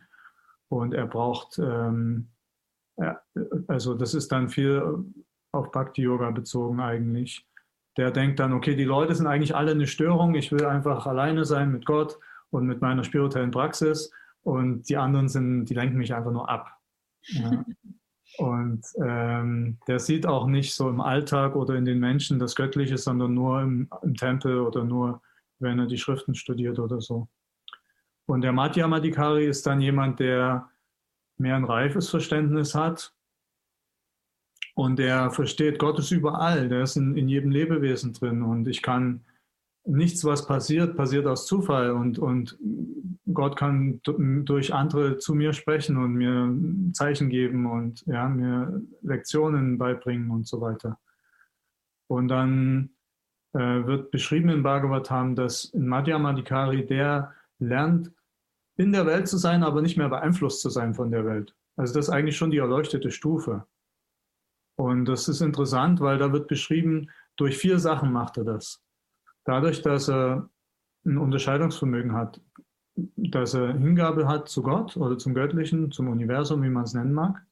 [0.69, 2.29] und er braucht, ähm,
[3.67, 5.03] also das ist dann viel
[5.51, 7.45] auf Bhakti-Yoga bezogen eigentlich.
[7.97, 11.45] Der denkt dann, okay, die Leute sind eigentlich alle eine Störung, ich will einfach alleine
[11.45, 12.17] sein mit Gott
[12.49, 14.11] und mit meiner spirituellen Praxis
[14.43, 16.71] und die anderen sind, die lenken mich einfach nur ab.
[17.23, 17.65] Ja.
[18.37, 22.97] Und ähm, der sieht auch nicht so im Alltag oder in den Menschen das Göttliche,
[22.97, 25.21] sondern nur im, im Tempel oder nur,
[25.57, 27.27] wenn er die Schriften studiert oder so.
[28.27, 30.69] Und der Madhyamadikari ist dann jemand, der
[31.37, 33.13] mehr ein reifes Verständnis hat
[34.79, 38.81] und der versteht, Gott ist überall, der ist in, in jedem Lebewesen drin und ich
[38.81, 39.25] kann
[39.85, 42.57] nichts, was passiert, passiert aus Zufall und, und
[43.33, 46.55] Gott kann durch andere zu mir sprechen und mir
[46.93, 50.97] Zeichen geben und ja, mir Lektionen beibringen und so weiter.
[52.07, 52.91] Und dann
[53.51, 58.13] äh, wird beschrieben in Bhagavatam, dass in Madhyamadikari der lernt,
[58.77, 61.53] in der Welt zu sein, aber nicht mehr beeinflusst zu sein von der Welt.
[61.75, 63.65] Also das ist eigentlich schon die erleuchtete Stufe.
[64.79, 68.81] Und das ist interessant, weil da wird beschrieben, durch vier Sachen macht er das.
[69.43, 70.49] Dadurch, dass er
[71.05, 72.39] ein Unterscheidungsvermögen hat,
[72.95, 77.11] dass er Hingabe hat zu Gott oder zum Göttlichen, zum Universum, wie man es nennen
[77.11, 77.45] mag,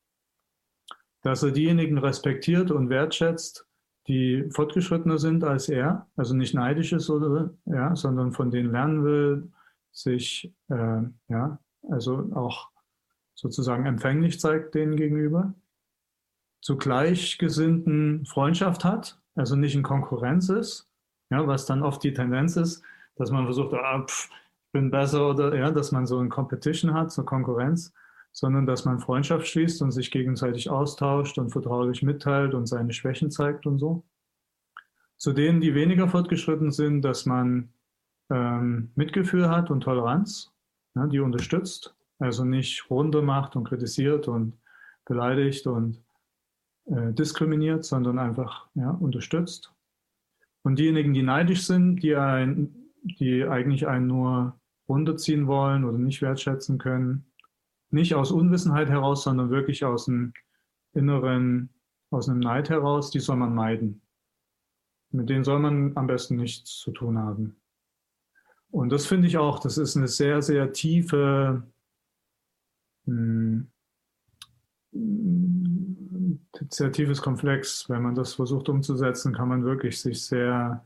[1.21, 3.67] dass er diejenigen respektiert und wertschätzt,
[4.07, 9.03] die fortgeschrittener sind als er, also nicht neidisch ist oder ja, sondern von denen lernen
[9.03, 9.51] will,
[9.91, 11.59] sich äh, ja,
[11.89, 12.69] also auch
[13.35, 15.53] sozusagen empfänglich zeigt denen gegenüber,
[16.61, 20.89] zu Gleichgesinnten Freundschaft hat, also nicht in Konkurrenz ist,
[21.29, 22.83] ja, was dann oft die Tendenz ist,
[23.15, 26.93] dass man versucht, ah, pff, ich bin besser oder ja, dass man so eine Competition
[26.93, 27.93] hat, so Konkurrenz,
[28.31, 33.31] sondern dass man Freundschaft schließt und sich gegenseitig austauscht und vertraulich mitteilt und seine Schwächen
[33.31, 34.03] zeigt und so.
[35.17, 37.73] Zu denen, die weniger fortgeschritten sind, dass man
[38.29, 40.53] ähm, Mitgefühl hat und Toleranz,
[40.95, 44.57] ja, die unterstützt, also nicht runter macht und kritisiert und
[45.05, 46.03] beleidigt und
[46.87, 49.73] äh, diskriminiert, sondern einfach ja, unterstützt.
[50.63, 52.73] Und diejenigen, die neidisch sind, die, ein,
[53.03, 57.25] die eigentlich einen nur runterziehen wollen oder nicht wertschätzen können,
[57.89, 60.33] nicht aus Unwissenheit heraus, sondern wirklich aus einem
[60.93, 61.69] inneren,
[62.09, 64.01] aus einem Neid heraus, die soll man meiden.
[65.11, 67.55] Mit denen soll man am besten nichts zu tun haben.
[68.71, 71.63] Und das finde ich auch, das ist eine sehr, sehr tiefe,
[73.05, 73.71] hm,
[76.69, 77.89] sehr tiefes Komplex.
[77.89, 80.85] Wenn man das versucht umzusetzen, kann man wirklich sich sehr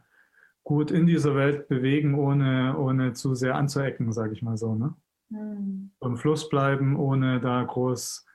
[0.63, 4.75] gut in dieser Welt bewegen, ohne, ohne zu sehr anzuecken, sage ich mal so.
[4.75, 4.93] Ne?
[5.29, 5.91] Mhm.
[6.01, 8.25] Im Fluss bleiben, ohne da groß,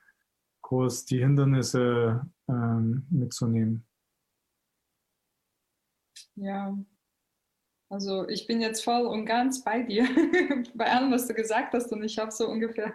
[0.63, 3.85] groß die Hindernisse ähm, mitzunehmen.
[6.35, 6.77] Ja,
[7.89, 10.05] also ich bin jetzt voll und ganz bei dir,
[10.75, 12.93] bei allem, was du gesagt hast und ich habe so ungefähr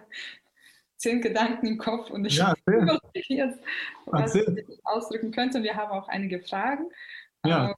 [1.03, 3.59] zehn Gedanken im Kopf und ich ja, was ich jetzt
[4.07, 4.46] was ich
[4.84, 5.62] ausdrücken könnte.
[5.62, 6.90] Wir haben auch einige Fragen.
[7.44, 7.70] Ja.
[7.70, 7.74] Äh,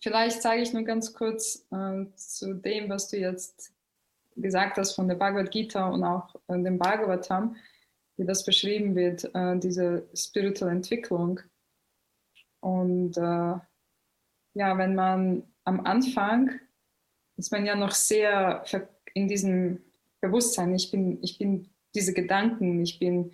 [0.00, 3.72] vielleicht zeige ich nur ganz kurz äh, zu dem, was du jetzt
[4.36, 7.56] gesagt hast von der Bhagavad Gita und auch äh, dem Bhagavatam,
[8.16, 11.40] wie das beschrieben wird, äh, diese spirituelle Entwicklung.
[12.60, 13.58] Und äh,
[14.56, 16.60] ja, wenn man am Anfang
[17.36, 18.64] ist man ja noch sehr
[19.14, 19.80] in diesem
[20.28, 20.74] Bewusstsein.
[20.74, 23.32] Ich bin, ich bin diese Gedanken, ich bin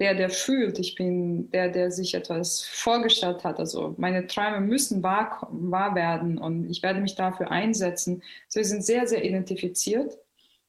[0.00, 3.58] der, der fühlt, ich bin der, der sich etwas vorgestellt hat.
[3.58, 8.22] Also meine Träume müssen wahr, wahr werden und ich werde mich dafür einsetzen.
[8.48, 10.16] So, wir sind sehr, sehr identifiziert.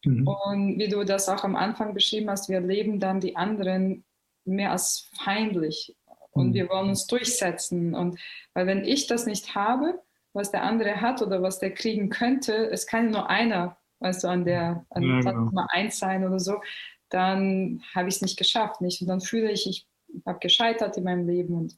[0.03, 0.27] Mhm.
[0.27, 4.03] Und wie du das auch am Anfang beschrieben hast, wir erleben dann die anderen
[4.43, 5.95] mehr als feindlich
[6.31, 6.53] und mhm.
[6.53, 7.95] wir wollen uns durchsetzen.
[7.95, 8.19] Und
[8.53, 10.01] weil wenn ich das nicht habe,
[10.33, 14.27] was der andere hat oder was der kriegen könnte, es kann nur einer, weißt du,
[14.27, 15.45] an der an ja, genau.
[15.45, 16.61] Nummer eins sein oder so,
[17.09, 19.01] dann habe ich es nicht geschafft, nicht?
[19.01, 19.87] Und dann fühle ich, ich
[20.25, 21.77] habe gescheitert in meinem Leben und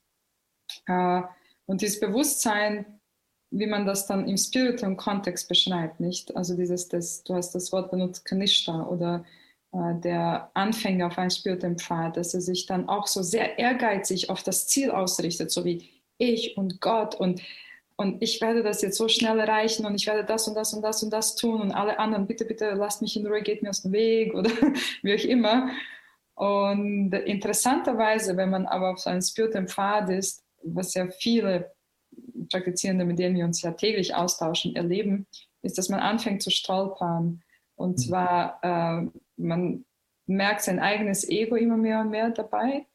[0.87, 1.21] äh,
[1.65, 2.99] und dieses Bewusstsein,
[3.51, 6.35] wie man das dann im spirituellen Kontext beschreibt, nicht?
[6.35, 9.23] Also dieses, das, du hast das Wort benutzt, Kanishta oder
[9.71, 14.29] äh, der Anfänger auf einen spirituellen Pfad, dass er sich dann auch so sehr ehrgeizig
[14.29, 17.41] auf das Ziel ausrichtet, so wie ich und Gott und
[18.03, 20.81] und ich werde das jetzt so schnell erreichen und ich werde das und das und
[20.81, 23.69] das und das tun und alle anderen, bitte, bitte lasst mich in Ruhe, geht mir
[23.69, 24.49] aus dem Weg oder
[25.01, 25.69] wie auch immer.
[26.35, 31.71] Und interessanterweise, wenn man aber auf so einem spirituellen Pfad ist, was ja viele
[32.51, 35.25] Praktizierende, mit denen wir uns ja täglich austauschen, erleben,
[35.61, 37.41] ist, dass man anfängt zu stolpern.
[37.75, 37.97] Und mhm.
[37.97, 39.85] zwar, äh, man
[40.25, 42.85] merkt sein eigenes Ego immer mehr und mehr dabei.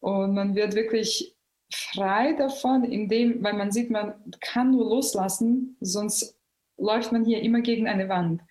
[0.00, 1.36] Und man wird wirklich
[1.74, 6.36] frei davon, indem, weil man sieht, man kann nur loslassen, sonst
[6.76, 8.42] läuft man hier immer gegen eine Wand.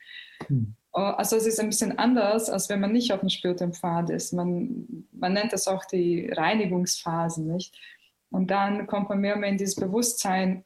[0.47, 0.76] Hm.
[0.93, 4.34] Also es ist ein bisschen anders, als wenn man nicht auf dem spirituellen Pfad ist.
[4.34, 7.74] Man, man nennt das auch die Reinigungsphasen, nicht?
[8.30, 10.65] Und dann kommt man mehr und mehr in dieses Bewusstsein,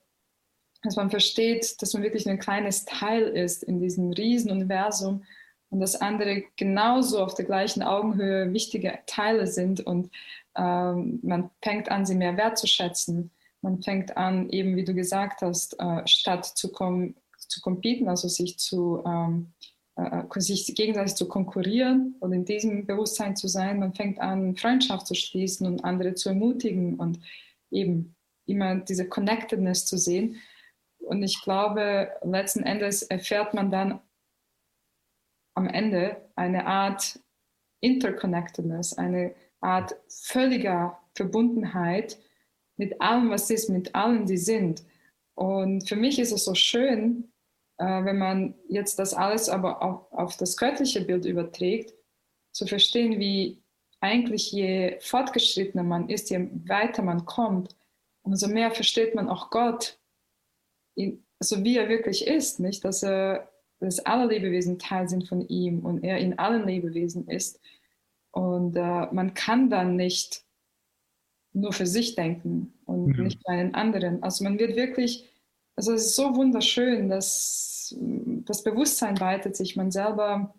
[0.84, 5.24] dass man versteht, dass man wirklich ein kleines Teil ist in diesem Riesenuniversum
[5.70, 10.10] und dass andere genauso auf der gleichen Augenhöhe wichtige Teile sind und
[10.56, 13.32] ähm, man fängt an, sie mehr wertzuschätzen.
[13.62, 18.28] Man fängt an, eben wie du gesagt hast, äh, statt zu, kom zu competen, also
[18.28, 19.54] sich zu ähm,
[19.96, 25.08] äh, sich gegenseitig zu konkurrieren und in diesem Bewusstsein zu sein, man fängt an, Freundschaft
[25.08, 27.20] zu schließen und andere zu ermutigen und
[27.72, 30.38] eben immer diese Connectedness zu sehen.
[31.00, 34.02] Und ich glaube, letzten Endes erfährt man dann
[35.54, 37.20] am Ende eine Art
[37.80, 39.34] Interconnectedness, eine
[39.66, 42.18] Art völliger Verbundenheit
[42.78, 44.84] mit allem, was ist, mit allen, die sind.
[45.34, 47.32] Und für mich ist es so schön,
[47.78, 51.94] äh, wenn man jetzt das alles aber auf, auf das göttliche Bild überträgt,
[52.52, 53.62] zu verstehen, wie
[54.00, 57.76] eigentlich je fortgeschrittener man ist, je weiter man kommt,
[58.24, 60.00] umso mehr versteht man auch Gott,
[60.96, 62.86] in, so wie er wirklich ist, nicht?
[62.86, 67.60] Dass, er, dass alle Lebewesen Teil sind von ihm und er in allen Lebewesen ist.
[68.36, 70.44] Und äh, man kann dann nicht
[71.54, 73.24] nur für sich denken und mhm.
[73.24, 74.22] nicht für einen anderen.
[74.24, 75.30] Also man wird wirklich,
[75.78, 80.54] also es ist so wunderschön, dass das Bewusstsein weitet sich, man selber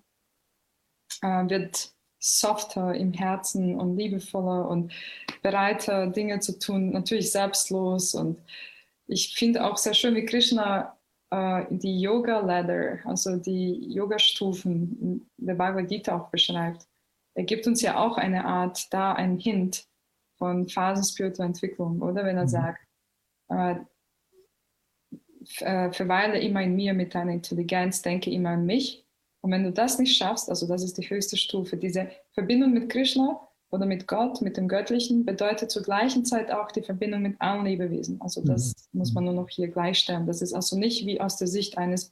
[1.20, 4.95] äh, wird softer im Herzen und liebevoller und
[5.43, 8.14] bereiter, Dinge zu tun, natürlich selbstlos.
[8.14, 8.41] Und
[9.07, 10.97] ich finde auch sehr schön, wie Krishna
[11.31, 16.87] äh, die Yoga-Ladder, also die Yoga-Stufen der Bhagavad Gita auch beschreibt
[17.37, 19.87] er gibt uns ja auch eine Art, da ein Hint
[20.39, 22.24] von Phasen spiritueller Entwicklung, oder?
[22.24, 22.49] Wenn er mhm.
[22.49, 22.80] sagt,
[23.49, 23.76] äh,
[25.61, 29.05] äh, verweile immer in mir mit deiner Intelligenz, denke immer an mich.
[29.43, 32.89] Und wenn du das nicht schaffst, also das ist die höchste Stufe, diese Verbindung mit
[32.89, 33.39] Krishna
[33.70, 37.66] oder mit Gott, mit dem Göttlichen, bedeutet zur gleichen Zeit auch die Verbindung mit allen
[37.66, 38.18] Lebewesen.
[38.22, 39.01] Also das mhm.
[39.01, 40.26] muss man nur noch hier gleichstellen.
[40.26, 42.11] Das ist also nicht wie aus der Sicht eines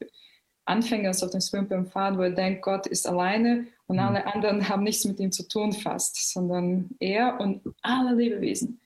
[0.67, 4.03] Anfängers auf dem spirituellen Pfad, wo er denkt, Gott ist alleine und mhm.
[4.03, 8.81] alle anderen haben nichts mit ihm zu tun fast, sondern er und alle Lebewesen.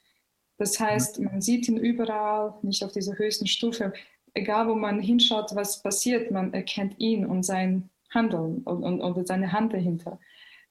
[0.58, 3.92] Das heißt, man sieht ihn überall, nicht auf dieser höchsten Stufe.
[4.34, 9.26] Egal, wo man hinschaut, was passiert, man erkennt ihn und sein Handeln und, und, und
[9.26, 10.18] seine Hand dahinter,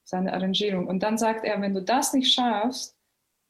[0.04, 0.88] seine Arrangierung.
[0.88, 2.96] Und dann sagt er, wenn du das nicht schaffst,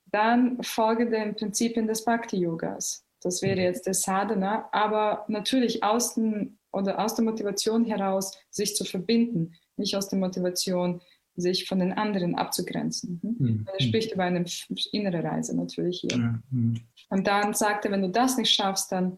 [0.05, 3.03] dann folge den Prinzipien des Bhakti-Yogas.
[3.21, 8.75] Das wäre jetzt der Sadhana, aber natürlich aus, den, oder aus der Motivation heraus, sich
[8.75, 11.01] zu verbinden, nicht aus der Motivation,
[11.35, 13.19] sich von den anderen abzugrenzen.
[13.21, 13.35] Hm?
[13.37, 13.67] Mhm.
[13.71, 14.43] Er spricht über eine
[14.91, 16.41] innere Reise natürlich hier.
[16.49, 16.81] Mhm.
[17.09, 19.17] Und dann sagt er, wenn du das nicht schaffst, dann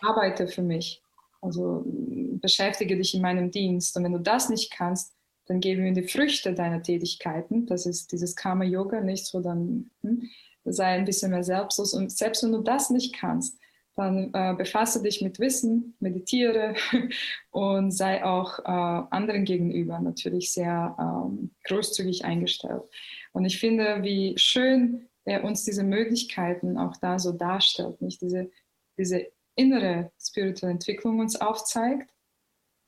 [0.00, 1.02] arbeite für mich.
[1.40, 3.96] Also beschäftige dich in meinem Dienst.
[3.96, 5.14] Und wenn du das nicht kannst,
[5.46, 7.66] dann geben wir die Früchte deiner Tätigkeiten.
[7.66, 10.28] Das ist dieses Karma-Yoga, nicht so dann hm,
[10.64, 11.94] sei ein bisschen mehr selbstlos.
[11.94, 13.58] Und selbst wenn du das nicht kannst,
[13.98, 16.74] dann äh, befasse dich mit Wissen, meditiere
[17.50, 18.62] und sei auch äh,
[19.10, 22.82] anderen gegenüber natürlich sehr ähm, großzügig eingestellt.
[23.32, 28.50] Und ich finde, wie schön er uns diese Möglichkeiten auch da so darstellt, nicht diese,
[28.96, 29.26] diese
[29.56, 32.14] innere spirituelle Entwicklung uns aufzeigt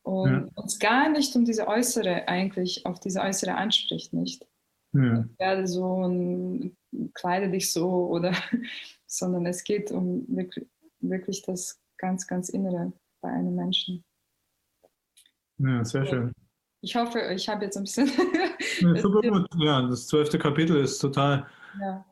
[0.03, 0.49] und ja.
[0.55, 4.47] uns gar nicht um diese äußere eigentlich auf diese äußere anspricht, nicht?
[4.93, 5.25] Ja.
[5.29, 6.77] Ich werde so und
[7.15, 8.33] kleide dich so oder
[9.07, 10.25] sondern es geht um
[11.01, 14.05] wirklich, das ganz, ganz Innere bei einem Menschen.
[15.59, 16.33] Ja, sehr schön.
[16.83, 18.11] Ich hoffe, ich habe jetzt ein bisschen.
[18.81, 19.47] ja, super gut.
[19.59, 21.47] Ja, das zwölfte Kapitel ist total
[21.79, 22.05] ja.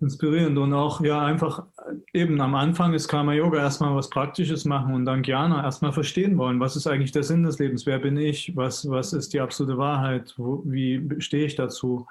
[0.00, 1.66] inspirierend und auch ja einfach
[2.12, 6.36] eben am Anfang ist Karma Yoga erstmal was Praktisches machen und dann Jnana erstmal verstehen
[6.38, 9.40] wollen, was ist eigentlich der Sinn des Lebens, wer bin ich, was, was ist die
[9.40, 12.06] absolute Wahrheit, wo, wie stehe ich dazu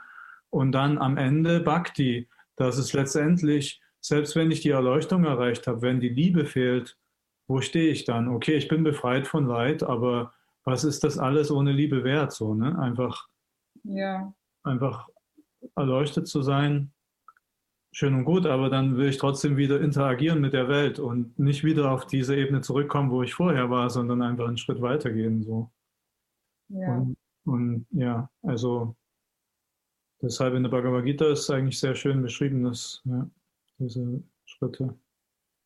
[0.50, 5.82] und dann am Ende Bhakti, dass es letztendlich selbst wenn ich die Erleuchtung erreicht habe,
[5.82, 6.96] wenn die Liebe fehlt,
[7.48, 8.28] wo stehe ich dann?
[8.28, 10.32] Okay, ich bin befreit von Leid, aber
[10.64, 12.32] was ist das alles ohne Liebe wert?
[12.32, 12.78] So, ne?
[12.78, 13.28] Einfach,
[13.84, 14.32] ja.
[14.64, 15.10] einfach
[15.76, 16.94] erleuchtet zu sein,
[17.92, 21.64] schön und gut, aber dann will ich trotzdem wieder interagieren mit der Welt und nicht
[21.64, 25.42] wieder auf diese Ebene zurückkommen, wo ich vorher war, sondern einfach einen Schritt weitergehen.
[25.42, 25.72] So.
[26.70, 26.98] Ja.
[26.98, 28.96] Und, und ja, also
[30.22, 33.28] deshalb in der Bhagavad Gita ist eigentlich sehr schön beschrieben, dass ja,
[33.80, 34.98] diese Schritte.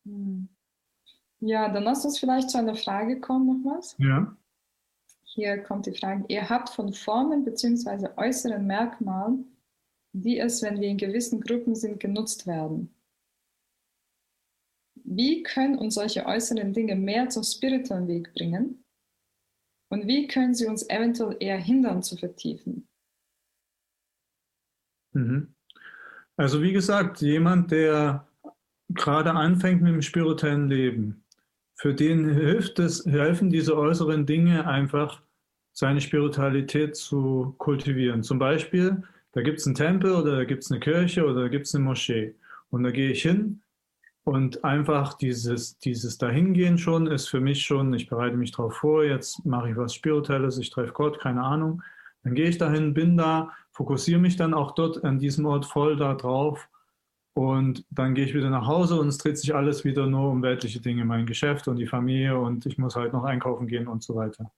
[0.04, 0.48] Hm.
[1.40, 3.96] Ja, dann lass uns vielleicht zu einer Frage kommen, nochmals.
[3.98, 4.36] Ja.
[5.22, 8.08] Hier kommt die Frage, ihr habt von Formen bzw.
[8.16, 9.56] äußeren Merkmalen,
[10.12, 12.94] die es, wenn wir in gewissen Gruppen sind, genutzt werden.
[14.94, 18.84] Wie können uns solche äußeren Dinge mehr zum spirituellen Weg bringen?
[19.88, 22.88] Und wie können sie uns eventuell eher hindern zu vertiefen?
[25.12, 25.54] Mhm.
[26.40, 28.26] Also wie gesagt, jemand, der
[28.88, 31.22] gerade anfängt mit dem spirituellen Leben,
[31.74, 35.20] für den hilft es, helfen diese äußeren Dinge einfach,
[35.74, 38.22] seine Spiritualität zu kultivieren.
[38.22, 41.48] Zum Beispiel, da gibt es einen Tempel oder da gibt es eine Kirche oder da
[41.48, 42.34] gibt es eine Moschee.
[42.70, 43.60] Und da gehe ich hin
[44.24, 49.04] und einfach dieses, dieses Dahingehen schon ist für mich schon, ich bereite mich darauf vor,
[49.04, 51.82] jetzt mache ich was Spirituelles, ich treffe Gott, keine Ahnung.
[52.22, 55.96] Dann gehe ich dahin, bin da, fokussiere mich dann auch dort an diesem Ort voll
[55.96, 56.68] da drauf
[57.34, 60.42] und dann gehe ich wieder nach Hause und es dreht sich alles wieder nur um
[60.42, 64.02] weltliche Dinge, mein Geschäft und die Familie und ich muss halt noch einkaufen gehen und
[64.02, 64.52] so weiter.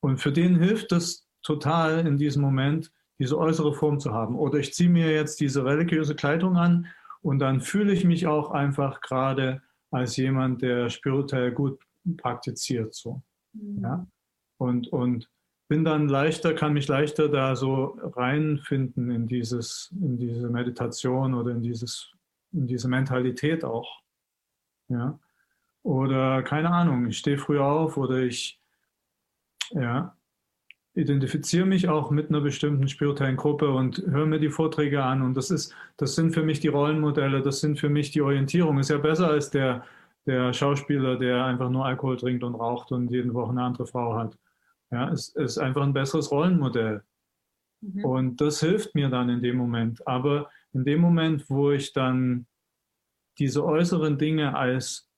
[0.00, 4.36] Und für den hilft es total in diesem Moment, diese äußere Form zu haben.
[4.36, 6.86] Oder ich ziehe mir jetzt diese religiöse Kleidung an
[7.22, 11.80] und dann fühle ich mich auch einfach gerade als jemand, der spirituell gut
[12.16, 12.94] praktiziert.
[12.94, 13.22] So.
[13.52, 13.82] Mhm.
[13.82, 14.06] Ja?
[14.58, 15.28] Und, und
[15.68, 21.50] bin dann leichter, kann mich leichter da so reinfinden in dieses, in diese Meditation oder
[21.52, 22.12] in dieses,
[22.52, 24.02] in diese Mentalität auch.
[24.88, 25.18] Ja.
[25.82, 28.60] Oder keine Ahnung, ich stehe früh auf oder ich
[29.70, 30.16] ja,
[30.94, 35.22] identifiziere mich auch mit einer bestimmten spirituellen Gruppe und höre mir die Vorträge an.
[35.22, 38.78] Und das ist, das sind für mich die Rollenmodelle, das sind für mich die Orientierung.
[38.78, 39.84] Ist ja besser als der,
[40.26, 44.16] der Schauspieler, der einfach nur Alkohol trinkt und raucht und jeden Woche eine andere Frau
[44.16, 44.36] hat.
[44.90, 47.02] Ja, es ist einfach ein besseres Rollenmodell.
[47.80, 48.04] Mhm.
[48.04, 50.06] Und das hilft mir dann in dem Moment.
[50.06, 52.46] Aber in dem Moment, wo ich dann
[53.38, 55.10] diese äußeren Dinge als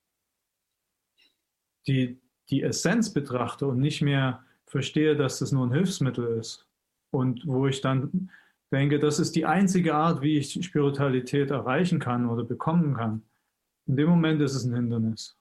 [1.87, 6.67] die, die Essenz betrachte und nicht mehr verstehe, dass das nur ein Hilfsmittel ist
[7.11, 8.31] und wo ich dann
[8.71, 13.23] denke, das ist die einzige Art, wie ich Spiritualität erreichen kann oder bekommen kann,
[13.87, 15.39] in dem Moment ist es ein Hindernis.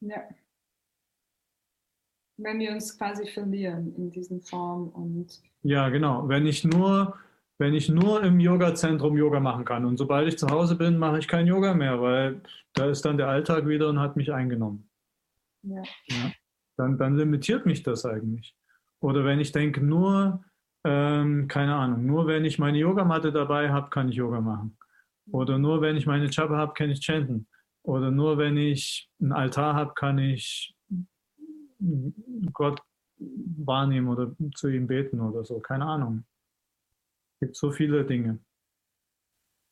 [0.00, 0.22] Ja
[2.38, 5.40] wenn wir uns quasi verlieren in diesen Formen und.
[5.62, 6.28] Ja, genau.
[6.28, 7.16] Wenn ich nur,
[7.58, 11.18] wenn ich nur im Yoga-Zentrum Yoga machen kann und sobald ich zu Hause bin, mache
[11.18, 12.40] ich kein Yoga mehr, weil
[12.74, 14.88] da ist dann der Alltag wieder und hat mich eingenommen.
[15.62, 15.82] Ja.
[16.06, 16.32] ja
[16.76, 18.54] dann, dann limitiert mich das eigentlich.
[19.00, 20.44] Oder wenn ich denke, nur,
[20.84, 24.78] ähm, keine Ahnung, nur wenn ich meine Yogamatte dabei habe, kann ich Yoga machen.
[25.30, 27.48] Oder nur wenn ich meine Chapa habe, kann ich chanten.
[27.82, 30.74] Oder nur wenn ich einen Altar habe, kann ich
[32.52, 32.80] Gott
[33.18, 35.58] wahrnehmen oder zu ihm beten oder so.
[35.60, 36.24] Keine Ahnung.
[37.34, 38.38] Es gibt so viele Dinge.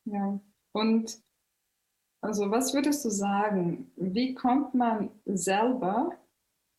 [0.05, 0.39] Ja,
[0.71, 1.21] und
[2.21, 6.17] Also was würdest du sagen, wie kommt man selber,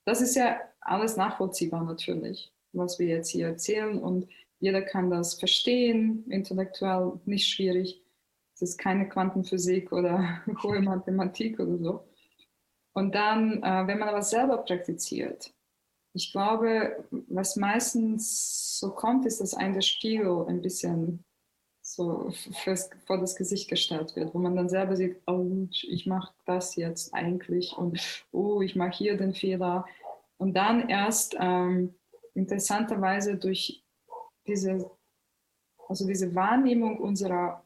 [0.05, 4.29] das ist ja alles nachvollziehbar natürlich, was wir jetzt hier erzählen und
[4.61, 8.03] jeder kann das verstehen, intellektuell nicht schwierig.
[8.55, 12.09] Es ist keine Quantenphysik oder hohe Mathematik oder so.
[12.99, 15.55] Und dann, äh, wenn man aber selber praktiziert,
[16.15, 21.25] ich glaube, was meistens so kommt, ist, dass ein der Spiegel ein bisschen
[21.81, 22.33] so
[22.65, 26.75] fürs, vor das Gesicht gestellt wird, wo man dann selber sieht, oh, ich mache das
[26.75, 28.01] jetzt eigentlich und
[28.33, 29.87] oh, ich mache hier den Fehler.
[30.37, 31.95] Und dann erst ähm,
[32.35, 33.85] interessanterweise durch
[34.49, 34.91] diese,
[35.87, 37.63] also diese Wahrnehmung unserer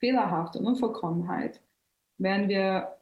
[0.00, 1.62] Fehlerhaft und Unvollkommenheit
[2.18, 2.97] werden wir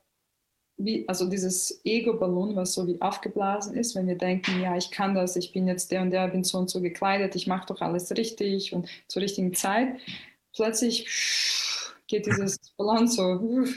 [0.78, 5.14] wie, also dieses Ego-Ballon, was so wie aufgeblasen ist, wenn wir denken, ja, ich kann
[5.14, 7.80] das, ich bin jetzt der und der, bin so und so gekleidet, ich mache doch
[7.80, 9.96] alles richtig und zur richtigen Zeit.
[10.54, 11.08] Plötzlich
[12.06, 13.22] geht dieses Ballon so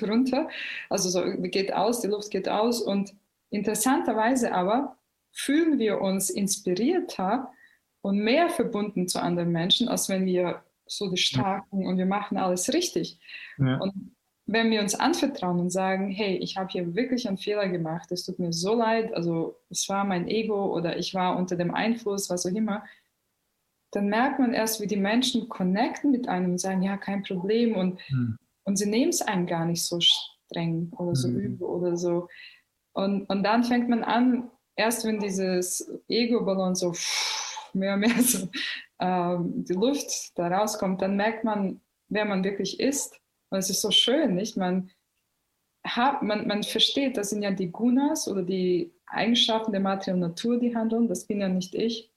[0.01, 0.49] runter,
[0.89, 3.13] also so geht aus, die Luft geht aus und
[3.49, 4.97] interessanterweise aber
[5.31, 7.51] fühlen wir uns inspirierter
[8.01, 12.37] und mehr verbunden zu anderen Menschen, als wenn wir so die Starken und wir machen
[12.37, 13.19] alles richtig.
[13.57, 13.77] Ja.
[13.77, 14.15] Und
[14.51, 18.25] wenn wir uns anvertrauen und sagen, hey, ich habe hier wirklich einen Fehler gemacht, es
[18.25, 22.29] tut mir so leid, also es war mein Ego oder ich war unter dem Einfluss,
[22.29, 22.83] was auch immer,
[23.91, 27.75] dann merkt man erst, wie die Menschen connecten mit einem und sagen, ja, kein Problem
[27.75, 28.37] und, mhm.
[28.63, 31.39] und sie nehmen es einem gar nicht so streng oder so mhm.
[31.39, 32.27] übel oder so.
[32.93, 36.93] Und, und dann fängt man an, erst wenn dieses Ego-Ballon so
[37.73, 38.47] mehr und mehr so
[38.99, 43.19] ähm, die Luft da rauskommt, dann merkt man, wer man wirklich ist
[43.49, 44.57] und es ist so schön, nicht?
[44.57, 44.89] Man,
[45.83, 50.59] hat, man, man versteht, das sind ja die Gunas oder die Eigenschaften der materiellen Natur,
[50.59, 51.07] die handeln.
[51.07, 52.11] Das bin ja nicht ich.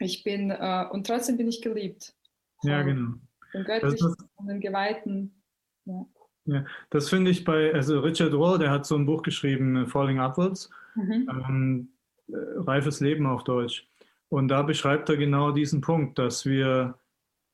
[0.00, 2.14] Ich bin, äh, und trotzdem bin ich geliebt.
[2.62, 3.14] Ja, genau.
[3.52, 5.42] Den Göttlichen und den Geweihten.
[5.84, 6.06] Ja.
[6.48, 10.18] Ja, das finde ich bei, also Richard Rohr, der hat so ein Buch geschrieben, Falling
[10.18, 11.28] Upwards, mhm.
[11.28, 11.88] ähm,
[12.28, 13.86] äh, Reifes Leben auf Deutsch.
[14.30, 16.98] Und da beschreibt er genau diesen Punkt, dass wir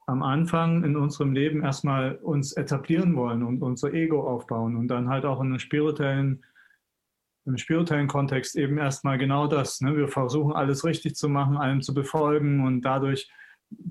[0.06, 5.08] am Anfang in unserem Leben erstmal uns etablieren wollen und unser Ego aufbauen und dann
[5.08, 6.44] halt auch in einem spirituellen,
[7.46, 9.80] im spirituellen Kontext eben erstmal genau das.
[9.80, 9.96] Ne?
[9.96, 13.30] Wir versuchen alles richtig zu machen, allem zu befolgen und dadurch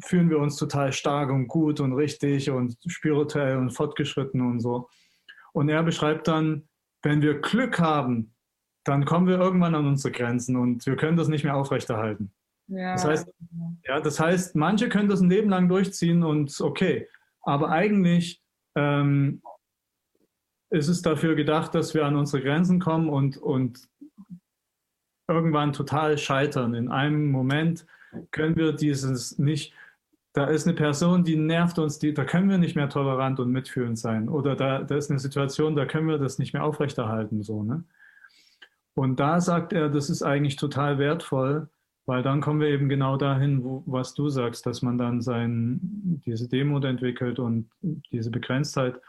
[0.03, 4.89] fühlen wir uns total stark und gut und richtig und spirituell und fortgeschritten und so.
[5.51, 6.67] Und er beschreibt dann,
[7.01, 8.33] wenn wir Glück haben,
[8.83, 12.33] dann kommen wir irgendwann an unsere Grenzen und wir können das nicht mehr aufrechterhalten.
[12.75, 12.93] Ja.
[12.93, 13.27] Das, heißt,
[13.85, 17.07] ja, das heißt, manche können das ein Leben lang durchziehen und okay,
[17.41, 18.41] aber eigentlich
[18.75, 19.41] ähm,
[20.69, 23.87] ist es dafür gedacht, dass wir an unsere Grenzen kommen und, und
[25.27, 26.73] irgendwann total scheitern.
[26.73, 27.85] In einem Moment
[28.31, 29.73] können wir dieses nicht,
[30.33, 33.51] da ist eine Person, die nervt uns, die, da können wir nicht mehr tolerant und
[33.51, 34.29] mitfühlend sein.
[34.29, 37.43] Oder da, da ist eine Situation, da können wir das nicht mehr aufrechterhalten.
[37.43, 37.83] So, ne?
[38.95, 41.69] Und da sagt er, das ist eigentlich total wertvoll,
[42.05, 45.79] weil dann kommen wir eben genau dahin, wo, was du sagst, dass man dann sein,
[46.25, 47.69] diese Demut entwickelt und
[48.11, 48.99] diese Begrenztheit.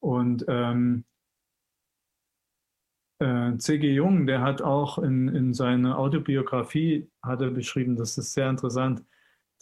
[0.00, 1.04] Und ähm,
[3.18, 3.92] äh, C.G.
[3.92, 9.02] Jung, der hat auch in, in seiner Autobiografie hat er beschrieben, das ist sehr interessant,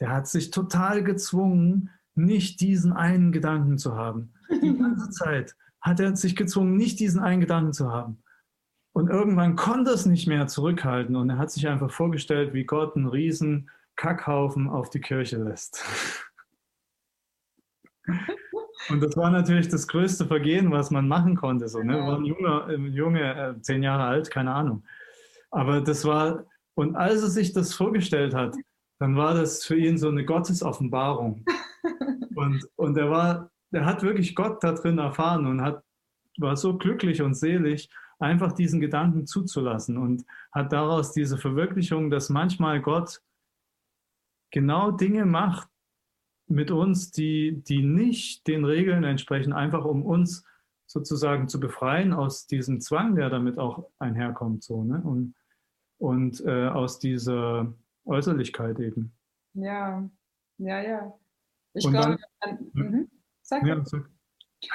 [0.00, 4.34] der hat sich total gezwungen, nicht diesen einen Gedanken zu haben.
[4.50, 8.21] Die ganze Zeit hat er sich gezwungen, nicht diesen einen Gedanken zu haben.
[8.92, 12.94] Und irgendwann konnte es nicht mehr zurückhalten und er hat sich einfach vorgestellt, wie Gott
[12.94, 15.84] einen riesen Kackhaufen auf die Kirche lässt.
[18.88, 21.68] Und das war natürlich das größte Vergehen, was man machen konnte.
[21.68, 22.00] So, ne?
[22.00, 24.82] War ein junger, Junge, äh, zehn Jahre alt, keine Ahnung.
[25.52, 28.56] Aber das war, und als er sich das vorgestellt hat,
[28.98, 31.44] dann war das für ihn so eine Gottesoffenbarung.
[32.34, 35.84] Und, und er war, er hat wirklich Gott da drin erfahren und hat,
[36.38, 37.90] war so glücklich und selig
[38.22, 43.22] einfach diesen Gedanken zuzulassen und hat daraus diese Verwirklichung, dass manchmal Gott
[44.50, 45.68] genau Dinge macht
[46.46, 50.44] mit uns, die, die nicht den Regeln entsprechen, einfach um uns
[50.86, 55.00] sozusagen zu befreien aus diesem Zwang, der damit auch einherkommt, so, ne?
[55.02, 55.34] Und,
[55.98, 57.72] und äh, aus dieser
[58.04, 59.16] Äußerlichkeit eben.
[59.54, 60.08] Ja,
[60.58, 61.18] ja, ja.
[61.74, 63.10] Ich und glaube, dann, dann, mhm.
[63.42, 64.10] sag ja, sag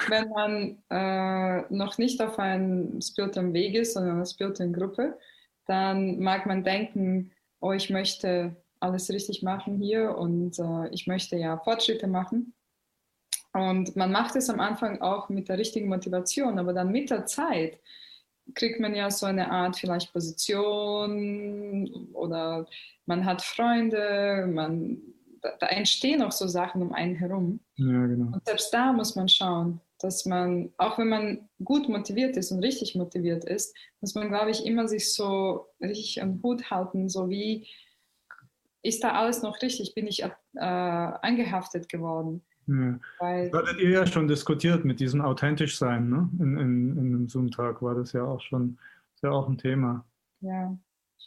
[0.08, 5.18] wenn man äh, noch nicht auf einem spirituellen Weg ist, sondern einer spirituellen Gruppe,
[5.66, 11.36] dann mag man denken, oh, ich möchte alles richtig machen hier und äh, ich möchte
[11.36, 12.54] ja Fortschritte machen.
[13.52, 17.26] Und man macht es am Anfang auch mit der richtigen Motivation, aber dann mit der
[17.26, 17.80] Zeit
[18.54, 22.66] kriegt man ja so eine Art vielleicht Position oder
[23.06, 24.98] man hat Freunde, man,
[25.42, 27.60] da, da entstehen auch so Sachen um einen herum.
[27.78, 28.32] Ja, genau.
[28.34, 32.62] Und selbst da muss man schauen, dass man, auch wenn man gut motiviert ist und
[32.62, 37.28] richtig motiviert ist, muss man, glaube ich, immer sich so richtig am Hut halten, so
[37.28, 37.66] wie
[38.82, 39.94] ist da alles noch richtig?
[39.94, 42.42] Bin ich äh, angehaftet geworden?
[42.66, 42.98] Ja.
[43.18, 46.28] Weil, das hattet ihr ja schon diskutiert mit diesem authentisch sein, ne?
[46.38, 48.78] In, in, in einem Zoom-Tag war das ja auch schon,
[49.14, 50.04] ist ja auch ein Thema.
[50.40, 50.76] Ja.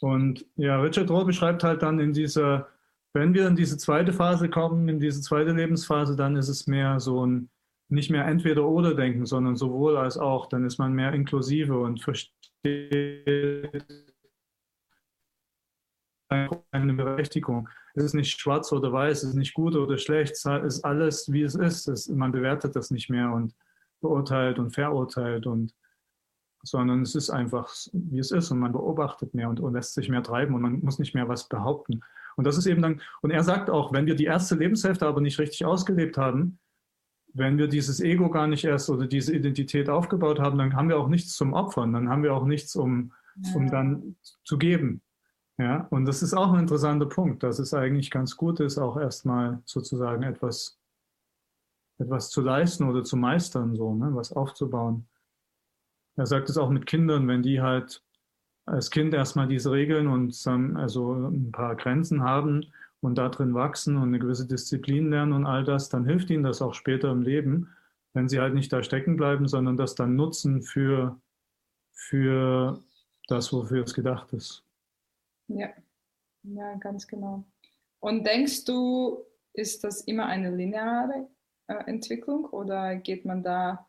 [0.00, 2.68] Und ja, Richard Rohr beschreibt halt dann in dieser,
[3.14, 7.00] wenn wir in diese zweite Phase kommen, in diese zweite Lebensphase, dann ist es mehr
[7.00, 7.50] so ein
[7.88, 10.46] nicht mehr entweder oder denken, sondern sowohl als auch.
[10.46, 12.32] Dann ist man mehr inklusive und versteht
[16.70, 17.68] eine Berechtigung.
[17.94, 21.30] Es ist nicht schwarz oder weiß, es ist nicht gut oder schlecht, es ist alles,
[21.30, 21.86] wie es ist.
[21.88, 23.54] Es, man bewertet das nicht mehr und
[24.00, 25.74] beurteilt und verurteilt und
[26.64, 30.08] sondern es ist einfach, wie es ist und man beobachtet mehr und, und, lässt sich
[30.08, 32.02] mehr treiben und man muss nicht mehr was behaupten.
[32.36, 35.20] Und das ist eben dann, und er sagt auch, wenn wir die erste Lebenshälfte aber
[35.20, 36.58] nicht richtig ausgelebt haben,
[37.34, 40.98] wenn wir dieses Ego gar nicht erst oder diese Identität aufgebaut haben, dann haben wir
[40.98, 43.12] auch nichts zum Opfern, dann haben wir auch nichts, um,
[43.54, 45.02] um dann zu geben.
[45.58, 48.96] Ja, und das ist auch ein interessanter Punkt, dass es eigentlich ganz gut ist, auch
[48.96, 50.78] erstmal sozusagen etwas,
[51.98, 55.08] etwas zu leisten oder zu meistern, so, ne, was aufzubauen.
[56.16, 58.02] Er sagt es auch mit Kindern, wenn die halt
[58.66, 60.46] als Kind erstmal diese Regeln und
[60.76, 62.66] also ein paar Grenzen haben,
[63.02, 66.62] und darin wachsen und eine gewisse Disziplin lernen und all das, dann hilft ihnen das
[66.62, 67.68] auch später im Leben,
[68.14, 71.20] wenn sie halt nicht da stecken bleiben, sondern das dann nutzen für,
[71.92, 72.80] für
[73.26, 74.64] das, wofür es gedacht ist.
[75.48, 75.68] Ja,
[76.44, 77.44] ja, ganz genau.
[77.98, 81.28] Und denkst du, ist das immer eine lineare
[81.66, 83.86] äh, Entwicklung oder geht man da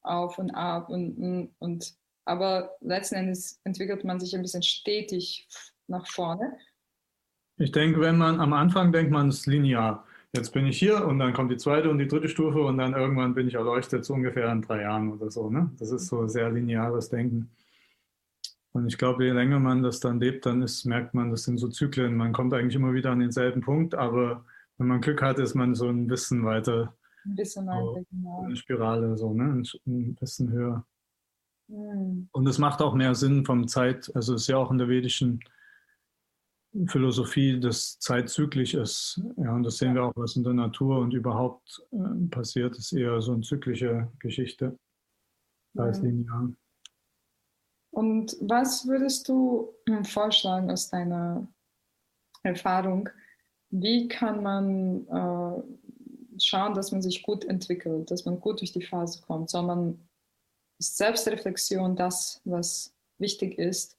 [0.00, 1.94] auf und ab und, und, und
[2.28, 5.48] aber letzten Endes entwickelt man sich ein bisschen stetig
[5.86, 6.56] nach vorne
[7.58, 10.04] ich denke, wenn man am Anfang denkt, man ist linear.
[10.32, 12.94] Jetzt bin ich hier und dann kommt die zweite und die dritte Stufe und dann
[12.94, 15.50] irgendwann bin ich erleuchtet, so ungefähr in drei Jahren oder so.
[15.50, 15.70] Ne?
[15.78, 17.50] Das ist so sehr lineares Denken.
[18.72, 21.58] Und ich glaube, je länger man das dann lebt, dann ist, merkt man, das sind
[21.58, 22.14] so Zyklen.
[22.14, 24.44] Man kommt eigentlich immer wieder an denselben Punkt, aber
[24.76, 26.94] wenn man Glück hat, ist man so ein bisschen weiter.
[27.24, 28.44] Ein bisschen weiter, so, genau.
[28.44, 29.62] Eine Spirale, so, ne?
[29.86, 30.84] ein bisschen höher.
[31.68, 32.28] Mhm.
[32.32, 34.88] Und es macht auch mehr Sinn vom Zeit, also es ist ja auch in der
[34.88, 35.40] vedischen
[36.86, 39.20] Philosophie das zeitzyklisch ist.
[39.36, 42.92] Ja, und das sehen wir auch, was in der Natur und überhaupt äh, passiert, ist
[42.92, 44.78] eher so eine zyklische Geschichte
[45.76, 46.52] als linear.
[47.90, 51.48] Und was würdest du vorschlagen aus deiner
[52.42, 53.08] Erfahrung?
[53.70, 55.62] Wie kann man äh,
[56.38, 59.50] schauen, dass man sich gut entwickelt, dass man gut durch die Phase kommt?
[59.50, 60.07] Soll man
[60.78, 63.96] Selbstreflexion das, was wichtig ist?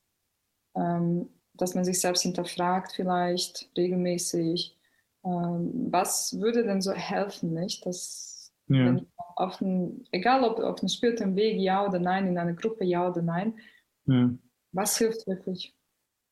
[0.76, 4.78] Ähm, dass man sich selbst hinterfragt vielleicht regelmäßig.
[5.26, 7.86] Ähm, was würde denn so helfen, nicht?
[7.86, 9.00] Dass ja.
[9.36, 13.10] auf einen, egal ob auf einem spirituellen Weg ja oder nein, in einer Gruppe ja
[13.10, 13.60] oder nein,
[14.06, 14.30] ja.
[14.72, 15.76] was hilft wirklich?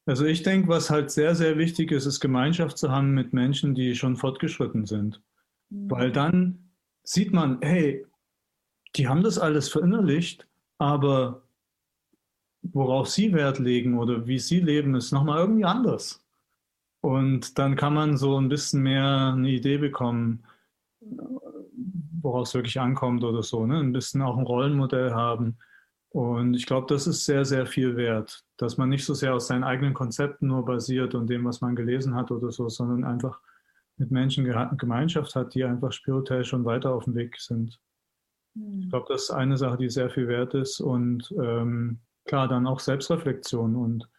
[0.06, 3.76] Also ich denke, was halt sehr, sehr wichtig ist, ist Gemeinschaft zu haben mit Menschen,
[3.76, 5.22] die schon fortgeschritten sind.
[5.70, 5.92] Mhm.
[5.92, 6.72] Weil dann
[7.04, 8.06] sieht man, hey,
[8.96, 11.44] die haben das alles verinnerlicht, aber
[12.62, 16.24] worauf sie Wert legen oder wie sie leben, ist nochmal irgendwie anders.
[17.02, 20.44] Und dann kann man so ein bisschen mehr eine Idee bekommen,
[22.22, 23.66] woraus wirklich ankommt oder so.
[23.66, 23.80] Ne?
[23.80, 25.58] Ein bisschen auch ein Rollenmodell haben.
[26.10, 29.48] Und ich glaube, das ist sehr, sehr viel wert, dass man nicht so sehr aus
[29.48, 33.40] seinen eigenen Konzepten nur basiert und dem, was man gelesen hat oder so, sondern einfach
[33.98, 34.46] mit Menschen
[34.78, 37.80] Gemeinschaft hat, die einfach spirituell schon weiter auf dem Weg sind.
[38.58, 38.90] Ich hm.
[38.90, 42.80] glaube, das ist eine Sache, die sehr viel wert ist und ähm, klar, dann auch
[42.80, 44.10] Selbstreflexion und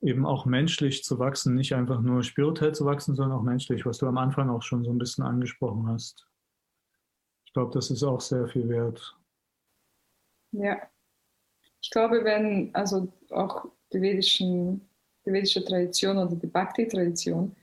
[0.00, 3.98] eben auch menschlich zu wachsen, nicht einfach nur spirituell zu wachsen, sondern auch menschlich, was
[3.98, 6.26] du am Anfang auch schon so ein bisschen angesprochen hast.
[7.46, 9.16] Ich glaube, das ist auch sehr viel wert.
[10.52, 10.76] Ja,
[11.80, 14.88] ich glaube, wenn also auch die, vedischen,
[15.24, 17.54] die vedische Tradition oder die Bhakti-Tradition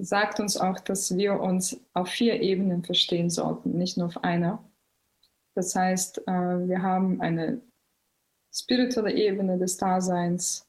[0.00, 4.64] sagt uns auch, dass wir uns auf vier Ebenen verstehen sollten, nicht nur auf einer.
[5.54, 7.60] Das heißt, äh, wir haben eine
[8.52, 10.66] spirituelle Ebene des Daseins,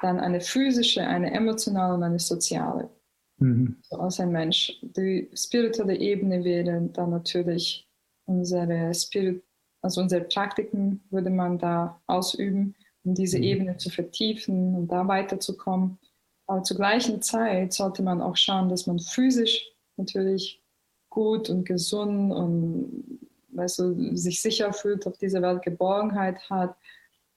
[0.00, 2.90] dann eine physische, eine emotionale und eine soziale.
[3.38, 3.76] Mhm.
[3.82, 4.78] So als ein Mensch.
[4.82, 7.88] Die spirituelle Ebene wäre dann natürlich
[8.26, 9.42] unsere Spirit,
[9.82, 12.74] also unsere Praktiken würde man da ausüben,
[13.04, 13.44] um diese mhm.
[13.44, 15.98] Ebene zu vertiefen und da weiterzukommen.
[16.46, 20.62] Aber zur gleichen Zeit sollte man auch schauen, dass man physisch natürlich
[21.10, 26.76] gut und gesund und weißt du, sich sicher fühlt, auf dieser Welt Geborgenheit hat,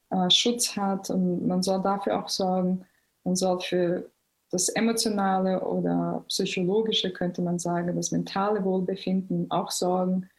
[0.10, 2.86] äh, Schutz hat und man soll dafür auch sorgen,
[3.24, 4.12] man soll für
[4.52, 10.30] das emotionale oder psychologische, könnte man sagen, das mentale Wohlbefinden auch sorgen.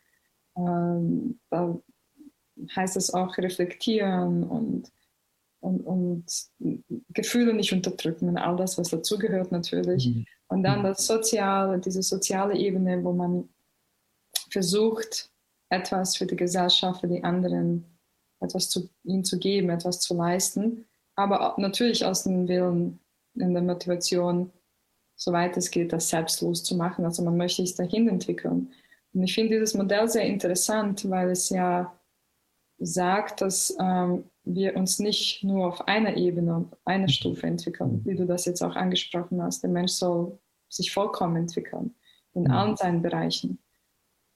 [0.57, 1.79] Ähm, da
[2.75, 4.91] heißt es auch reflektieren und,
[5.61, 6.25] und, und
[7.11, 10.09] Gefühle nicht unterdrücken und all das, was dazugehört natürlich.
[10.09, 10.27] Mhm.
[10.49, 13.49] Und dann das Soziale, diese soziale Ebene, wo man
[14.51, 15.31] versucht,
[15.69, 17.85] etwas für die Gesellschaft, für die anderen,
[18.41, 22.99] etwas zu ihnen zu geben, etwas zu leisten, aber natürlich aus dem Willen,
[23.35, 24.51] in der Motivation,
[25.15, 27.05] soweit es geht, das selbstlos zu machen.
[27.05, 28.73] Also man möchte es dahin entwickeln.
[29.13, 31.95] Und ich finde dieses Modell sehr interessant, weil es ja
[32.79, 34.25] sagt, dass ähm,
[34.55, 38.63] wir uns nicht nur auf einer Ebene, auf einer Stufe entwickeln, wie du das jetzt
[38.63, 39.63] auch angesprochen hast.
[39.63, 40.39] Der Mensch soll
[40.69, 41.95] sich vollkommen entwickeln
[42.35, 42.51] in mhm.
[42.51, 43.59] allen seinen Bereichen.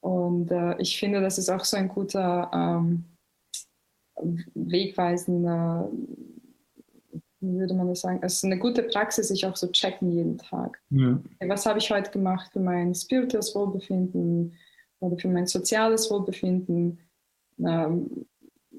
[0.00, 3.04] Und äh, ich finde, das ist auch so ein guter ähm,
[4.54, 5.90] wegweisender,
[7.40, 8.20] wie würde man das sagen?
[8.22, 10.80] Es ist eine gute Praxis, sich auch so checken jeden Tag.
[10.90, 11.18] Ja.
[11.46, 14.56] Was habe ich heute gemacht für mein spirituelles Wohlbefinden
[15.00, 17.00] oder für mein soziales Wohlbefinden?
[17.58, 18.26] Ähm,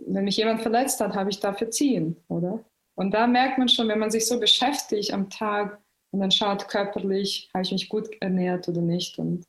[0.07, 2.63] wenn mich jemand verletzt hat, habe ich da verziehen, oder?
[2.95, 5.81] Und da merkt man schon, wenn man sich so beschäftigt am Tag
[6.11, 9.45] und dann schaut körperlich, habe ich mich gut ernährt oder nicht und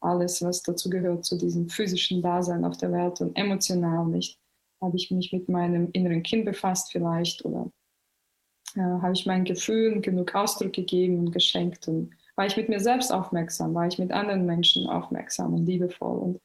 [0.00, 4.38] alles, was dazu gehört, zu diesem physischen Dasein auf der Welt und emotional nicht.
[4.80, 7.70] Habe ich mich mit meinem inneren Kind befasst vielleicht oder
[8.76, 12.80] äh, habe ich meinen Gefühlen genug Ausdruck gegeben und geschenkt und war ich mit mir
[12.80, 16.40] selbst aufmerksam, war ich mit anderen Menschen aufmerksam und liebevoll und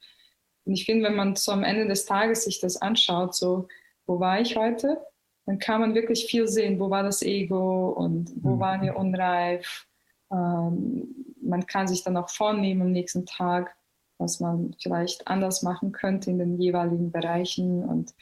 [0.70, 3.68] und ich finde, wenn man so am Ende des Tages sich das anschaut, so,
[4.06, 5.02] wo war ich heute?
[5.48, 8.60] Dann kann man wirklich viel sehen, wo war das Ego und wo mhm.
[8.60, 9.88] waren wir unreif.
[10.32, 13.76] Ähm, man kann sich dann auch vornehmen am nächsten Tag,
[14.20, 17.84] was man vielleicht anders machen könnte in den jeweiligen Bereichen.
[17.84, 18.14] Und,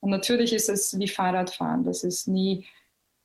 [0.00, 1.84] und natürlich ist es wie Fahrradfahren.
[1.84, 2.66] Das ist nie,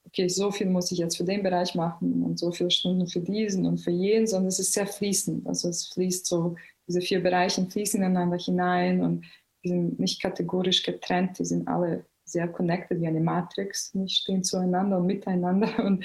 [0.06, 3.22] okay, so viel muss ich jetzt für den Bereich machen und so viele Stunden für
[3.22, 5.48] diesen und für jenen, sondern es ist sehr fließend.
[5.48, 6.56] Also es fließt so
[6.88, 9.26] diese vier Bereiche fließen ineinander hinein und
[9.64, 14.44] die sind nicht kategorisch getrennt, die sind alle sehr connected wie eine Matrix, die stehen
[14.44, 16.04] zueinander und miteinander und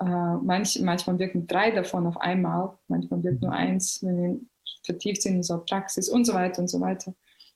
[0.00, 4.40] äh, manch, manchmal wirken drei davon auf einmal, manchmal wirkt nur eins, wenn wir
[4.84, 7.14] vertieft sind in unserer Praxis und so weiter und so weiter.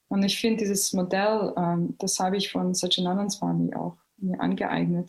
[0.08, 5.08] Und ich finde dieses Modell, ähm, das habe ich von Satchidanand Swami auch mir angeeignet.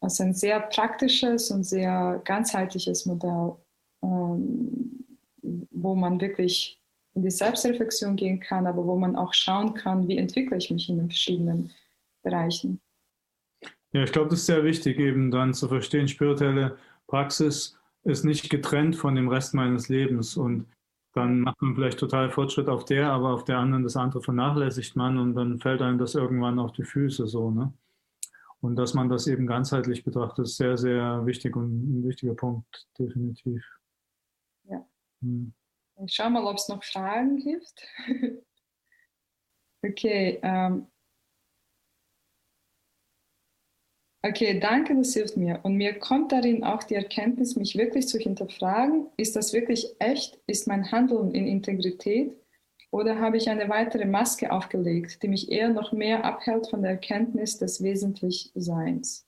[0.00, 3.56] Das ist ein sehr praktisches und sehr ganzheitliches Modell.
[4.02, 5.07] Ähm,
[5.42, 6.80] wo man wirklich
[7.14, 10.88] in die Selbstreflexion gehen kann, aber wo man auch schauen kann, wie entwickle ich mich
[10.88, 11.70] in den verschiedenen
[12.22, 12.80] Bereichen.
[13.92, 16.76] Ja, ich glaube, das ist sehr wichtig, eben dann zu verstehen, spirituelle
[17.06, 20.66] Praxis ist nicht getrennt von dem Rest meines Lebens und
[21.14, 24.94] dann macht man vielleicht total Fortschritt auf der, aber auf der anderen das andere vernachlässigt
[24.94, 27.72] man und dann fällt einem das irgendwann auf die Füße so, ne?
[28.60, 32.88] Und dass man das eben ganzheitlich betrachtet, ist sehr, sehr wichtig und ein wichtiger Punkt,
[32.98, 33.64] definitiv.
[35.22, 35.52] Hm.
[36.06, 37.74] Ich schau mal, ob es noch Fragen gibt.
[39.84, 40.38] okay.
[40.42, 40.88] Ähm.
[44.24, 45.60] Okay, danke, das hilft mir.
[45.62, 50.40] Und mir kommt darin auch die Erkenntnis, mich wirklich zu hinterfragen, ist das wirklich echt?
[50.46, 52.36] Ist mein Handeln in Integrität?
[52.90, 56.92] Oder habe ich eine weitere Maske aufgelegt, die mich eher noch mehr abhält von der
[56.92, 59.26] Erkenntnis des Wesentlichseins?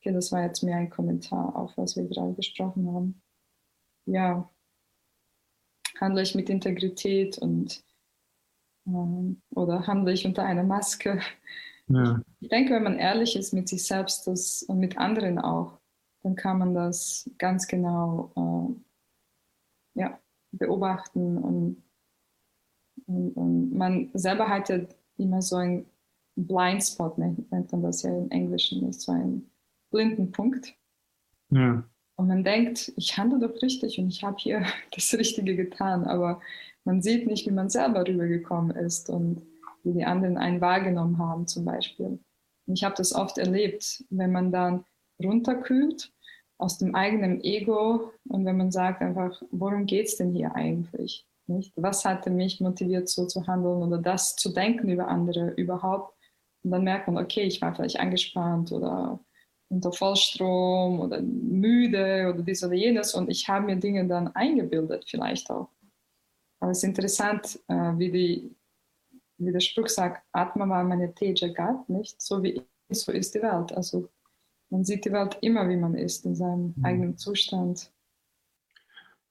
[0.00, 3.22] Okay, das war jetzt mehr ein Kommentar auf, was wir gerade besprochen haben.
[4.06, 4.50] Ja,
[6.00, 7.82] handle ich mit Integrität und
[8.86, 11.20] ähm, oder handle ich unter einer Maske.
[11.88, 12.20] Ja.
[12.40, 15.78] Ich denke, wenn man ehrlich ist mit sich selbst das, und mit anderen auch,
[16.22, 18.32] dann kann man das ganz genau
[19.94, 20.20] äh, ja,
[20.52, 21.82] beobachten und,
[23.06, 24.80] und, und, man selber hat ja
[25.16, 25.86] immer so einen
[26.36, 29.50] Blindspot, nennt, man das ja im Englischen, so ein
[29.90, 30.74] blinden Punkt.
[31.50, 31.84] Ja.
[32.18, 36.40] Und man denkt, ich handle doch richtig und ich habe hier das Richtige getan, aber
[36.84, 39.42] man sieht nicht, wie man selber rübergekommen ist und
[39.84, 42.18] wie die anderen einen wahrgenommen haben zum Beispiel.
[42.66, 44.84] Und ich habe das oft erlebt, wenn man dann
[45.22, 46.12] runterkühlt
[46.58, 51.24] aus dem eigenen Ego und wenn man sagt einfach, worum geht es denn hier eigentlich?
[51.46, 51.72] Nicht?
[51.76, 56.16] Was hatte mich motiviert, so zu handeln oder das zu denken über andere überhaupt?
[56.64, 59.20] Und dann merkt man, okay, ich war vielleicht angespannt oder
[59.68, 65.04] unter Vollstrom oder müde oder dies oder jenes und ich habe mir Dinge dann eingebildet
[65.08, 65.68] vielleicht auch.
[66.60, 68.56] Aber es ist interessant, äh, wie, die,
[69.38, 72.20] wie der Spruch sagt, Atma war meine Tejagat, nicht?
[72.20, 73.72] So wie ich, so ist die Welt.
[73.72, 74.08] Also
[74.70, 76.84] man sieht die Welt immer, wie man ist, in seinem mhm.
[76.84, 77.92] eigenen Zustand.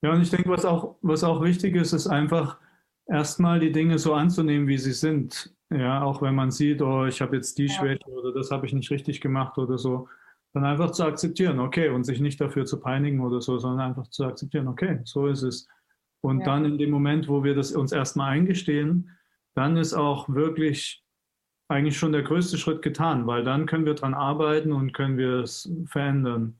[0.01, 2.59] Ja, und ich denke, was auch, was auch wichtig ist, ist einfach
[3.07, 5.53] erstmal die Dinge so anzunehmen, wie sie sind.
[5.69, 7.73] Ja, auch wenn man sieht, oh, ich habe jetzt die ja.
[7.73, 10.07] Schwäche oder das habe ich nicht richtig gemacht oder so
[10.57, 14.07] dann einfach zu akzeptieren, okay, und sich nicht dafür zu peinigen oder so, sondern einfach
[14.07, 15.67] zu akzeptieren, okay, so ist es.
[16.21, 16.45] Und ja.
[16.45, 19.11] dann in dem Moment, wo wir das uns erstmal eingestehen,
[19.53, 21.03] dann ist auch wirklich
[21.69, 25.39] eigentlich schon der größte Schritt getan, weil dann können wir daran arbeiten und können wir
[25.39, 26.59] es verändern.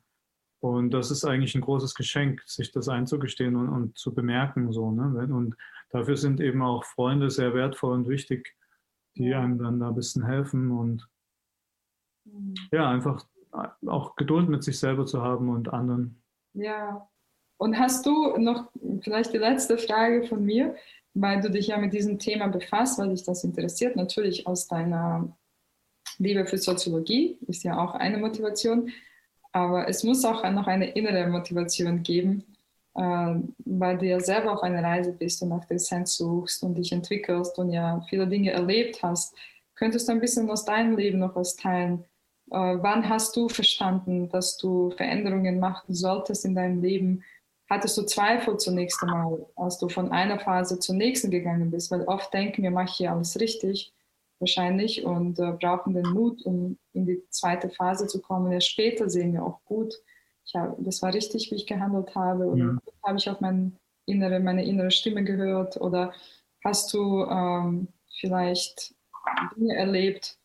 [0.60, 4.72] Und das ist eigentlich ein großes Geschenk, sich das einzugestehen und, und zu bemerken.
[4.72, 5.28] So, ne?
[5.34, 5.56] Und
[5.92, 8.56] dafür sind eben auch Freunde sehr wertvoll und wichtig,
[9.16, 11.08] die einem dann da ein bisschen helfen und
[12.26, 12.56] mhm.
[12.72, 13.26] ja, einfach
[13.86, 16.22] auch Geduld mit sich selber zu haben und anderen.
[16.54, 17.08] Ja.
[17.58, 18.70] Und hast du noch
[19.02, 20.76] vielleicht die letzte Frage von mir,
[21.14, 25.36] weil du dich ja mit diesem Thema befasst, weil dich das interessiert, natürlich aus deiner
[26.20, 28.92] Liebe für Soziologie, ist ja auch eine Motivation,
[29.52, 32.44] aber es muss auch noch eine innere Motivation geben,
[32.96, 33.36] äh,
[33.66, 36.92] weil du ja selber auf einer Reise bist und nach der Essenz suchst und dich
[36.92, 39.36] entwickelst und ja viele Dinge erlebt hast.
[39.76, 42.04] Könntest du ein bisschen aus deinem Leben noch was teilen?
[42.52, 47.24] Äh, wann hast du verstanden, dass du Veränderungen machen solltest in deinem Leben?
[47.70, 51.92] Hattest du Zweifel zunächst einmal, als du von einer Phase zur nächsten gegangen bist?
[51.92, 53.94] Weil oft denken wir, mache ich hier alles richtig,
[54.40, 58.52] wahrscheinlich, und äh, brauchen den Mut, um in die zweite Phase zu kommen.
[58.54, 59.94] Erst später sehen wir auch gut,
[60.46, 62.78] ich hab, das war richtig, wie ich gehandelt habe, oder ja.
[63.06, 66.14] habe ich auf mein innere, meine innere Stimme gehört, oder
[66.64, 67.90] hast du ähm,
[68.20, 68.96] vielleicht
[69.58, 70.38] Dinge erlebt,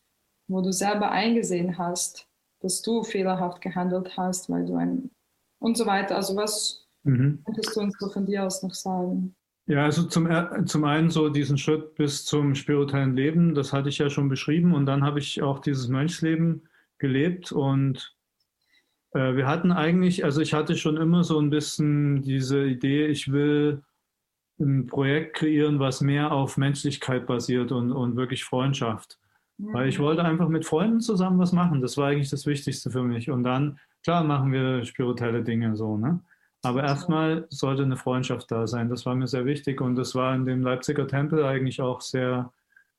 [0.48, 2.28] wo du selber eingesehen hast,
[2.60, 5.10] dass du fehlerhaft gehandelt hast, weil du ein
[5.58, 6.16] und so weiter.
[6.16, 7.42] Also was mhm.
[7.44, 9.34] könntest du uns so von dir aus noch sagen?
[9.66, 10.28] Ja, also zum,
[10.66, 14.74] zum einen so diesen Schritt bis zum spirituellen Leben, das hatte ich ja schon beschrieben
[14.74, 16.68] und dann habe ich auch dieses Mönchsleben
[16.98, 18.16] gelebt und
[19.12, 23.30] äh, wir hatten eigentlich, also ich hatte schon immer so ein bisschen diese Idee, ich
[23.30, 23.82] will
[24.58, 29.18] ein Projekt kreieren, was mehr auf Menschlichkeit basiert und, und wirklich Freundschaft.
[29.72, 31.80] Weil ich wollte einfach mit Freunden zusammen was machen.
[31.80, 33.30] Das war eigentlich das Wichtigste für mich.
[33.30, 36.20] Und dann, klar, machen wir spirituelle Dinge so, ne?
[36.64, 38.88] Aber erstmal sollte eine Freundschaft da sein.
[38.88, 42.52] Das war mir sehr wichtig und das war in dem Leipziger Tempel eigentlich auch sehr,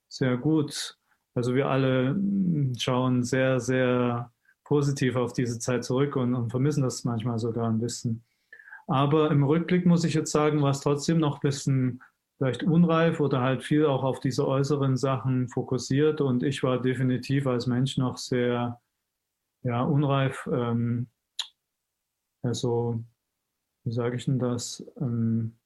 [0.08, 0.98] sehr gut.
[1.34, 4.30] Also wir alle hm, schauen sehr, sehr
[4.64, 8.22] positiv auf diese Zeit zurück und, und vermissen das manchmal sogar ein bisschen.
[8.86, 12.02] Aber im Rückblick muss ich jetzt sagen, war es trotzdem noch ein bisschen
[12.38, 16.20] vielleicht unreif oder halt viel auch auf diese äußeren Sachen fokussiert.
[16.20, 18.80] Und ich war definitiv als Mensch noch sehr
[19.62, 20.48] ja, unreif.
[20.52, 21.08] Ähm,
[22.42, 23.02] also,
[23.84, 24.84] wie sage ich denn das?
[25.00, 25.56] Ähm,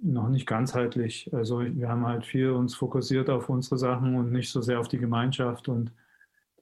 [0.00, 1.32] noch nicht ganzheitlich.
[1.34, 4.88] Also wir haben halt viel uns fokussiert auf unsere Sachen und nicht so sehr auf
[4.88, 5.68] die Gemeinschaft.
[5.68, 5.92] Und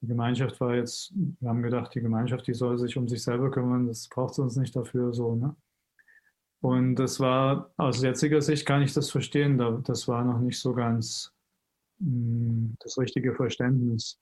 [0.01, 3.51] die Gemeinschaft war jetzt, wir haben gedacht, die Gemeinschaft, die soll sich um sich selber
[3.51, 5.35] kümmern, das braucht uns nicht dafür so.
[5.35, 5.55] Ne?
[6.67, 10.75] Und das war, aus jetziger Sicht kann ich das verstehen, das war noch nicht so
[10.75, 11.33] ganz
[12.01, 14.19] mm, das richtige Verständnis.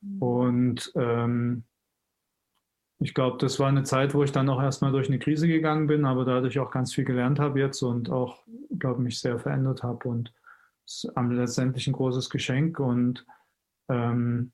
[0.00, 0.22] Mhm.
[0.22, 1.64] Und ähm,
[3.00, 5.88] ich glaube, das war eine Zeit, wo ich dann auch erstmal durch eine Krise gegangen
[5.88, 8.44] bin, aber dadurch auch ganz viel gelernt habe jetzt und auch,
[8.78, 10.32] glaube mich sehr verändert habe und
[10.86, 13.26] es ist letztendlich ein großes Geschenk und
[13.88, 14.52] ähm,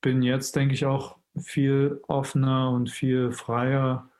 [0.00, 4.11] bin jetzt, denke ich, auch viel offener und viel freier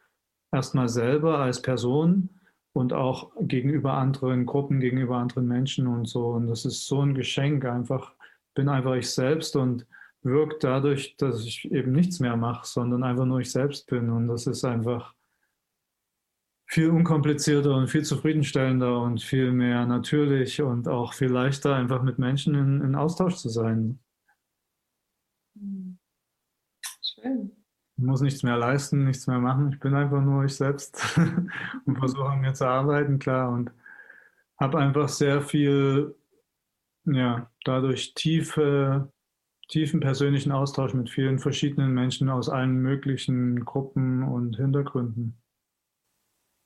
[0.52, 2.28] erstmal selber als Person
[2.72, 6.28] und auch gegenüber anderen Gruppen, gegenüber anderen Menschen und so.
[6.28, 8.14] Und das ist so ein Geschenk einfach.
[8.54, 9.86] Bin einfach ich selbst und
[10.22, 14.10] wirkt dadurch, dass ich eben nichts mehr mache, sondern einfach nur ich selbst bin.
[14.10, 15.14] Und das ist einfach
[16.66, 22.18] viel unkomplizierter und viel zufriedenstellender und viel mehr natürlich und auch viel leichter, einfach mit
[22.18, 23.98] Menschen in, in Austausch zu sein.
[25.54, 25.98] Hm.
[27.02, 27.61] Schön.
[27.96, 29.72] Ich muss nichts mehr leisten, nichts mehr machen.
[29.72, 31.16] Ich bin einfach nur ich selbst
[31.86, 33.50] und versuche an mir zu arbeiten, klar.
[33.50, 33.70] Und
[34.58, 36.14] habe einfach sehr viel,
[37.04, 39.12] ja, dadurch tiefe,
[39.68, 45.36] tiefen persönlichen Austausch mit vielen verschiedenen Menschen aus allen möglichen Gruppen und Hintergründen.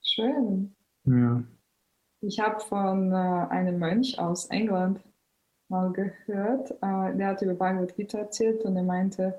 [0.03, 0.74] Schön.
[1.05, 1.43] Ja.
[2.20, 5.01] Ich habe von äh, einem Mönch aus England
[5.69, 9.39] mal gehört, äh, der hat über Bhagavad Gita erzählt und er meinte,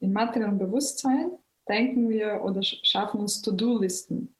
[0.00, 1.30] im materiellen Bewusstsein
[1.68, 4.34] denken wir oder schaffen uns To-Do-Listen.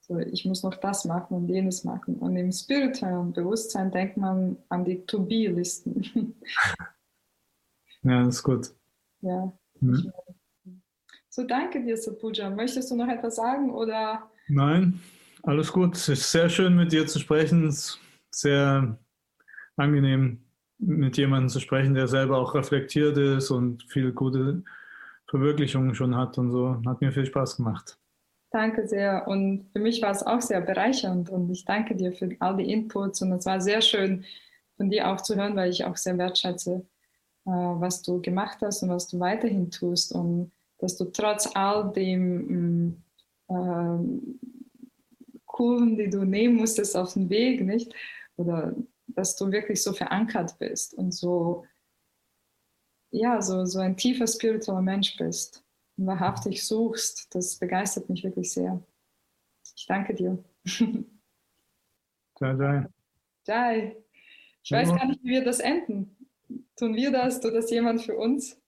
[0.00, 2.16] So, ich muss noch das machen und jenes machen.
[2.16, 6.34] Und im spirituellen Bewusstsein denkt man an die To-Be-Listen.
[8.02, 8.70] ja, das ist gut.
[9.20, 9.52] Ja.
[9.80, 10.12] Mhm.
[11.28, 12.50] So, danke dir, Sapuja.
[12.50, 14.28] Möchtest du noch etwas sagen oder?
[14.48, 15.00] Nein,
[15.44, 15.94] alles gut.
[15.94, 17.68] Es ist sehr schön, mit dir zu sprechen.
[17.68, 18.00] Es ist
[18.32, 18.98] sehr
[19.76, 20.44] angenehm,
[20.78, 24.64] mit jemandem zu sprechen, der selber auch reflektiert ist und viel gute
[25.30, 26.76] Verwirklichung schon hat und so.
[26.84, 27.98] Hat mir viel Spaß gemacht.
[28.50, 29.28] Danke sehr.
[29.28, 32.70] Und für mich war es auch sehr bereichernd und ich danke dir für all die
[32.70, 34.24] Inputs und es war sehr schön
[34.76, 36.84] von dir auch zu hören, weil ich auch sehr wertschätze,
[37.46, 41.92] äh, was du gemacht hast und was du weiterhin tust und dass du trotz all
[41.92, 43.04] dem
[43.48, 43.98] äh,
[45.46, 47.94] Kurven, die du nehmen musstest auf dem Weg, nicht?
[48.36, 48.74] Oder
[49.06, 51.64] dass du wirklich so verankert bist und so,
[53.10, 55.64] ja, so, so ein tiefer spiritueller Mensch bist
[55.96, 57.34] und wahrhaftig suchst.
[57.34, 58.82] Das begeistert mich wirklich sehr.
[59.76, 60.42] Ich danke dir.
[62.40, 62.86] Jai, jai.
[63.46, 63.96] Jai.
[64.62, 66.16] Ich weiß gar nicht, wie wir das enden.
[66.76, 67.40] Tun wir das?
[67.40, 68.60] Tut das jemand für uns?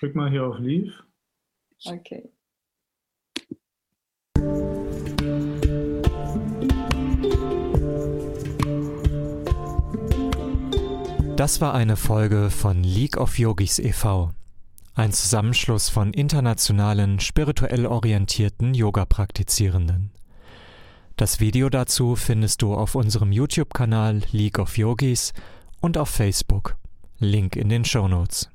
[0.00, 0.92] Drück mal hier auf Leave.
[1.84, 2.30] Okay.
[11.40, 14.28] Das war eine Folge von League of Yogis e.V.,
[14.94, 20.10] ein Zusammenschluss von internationalen, spirituell orientierten Yoga-Praktizierenden.
[21.16, 25.32] Das Video dazu findest du auf unserem YouTube-Kanal League of Yogis
[25.80, 26.76] und auf Facebook.
[27.20, 28.49] Link in den Show Notes.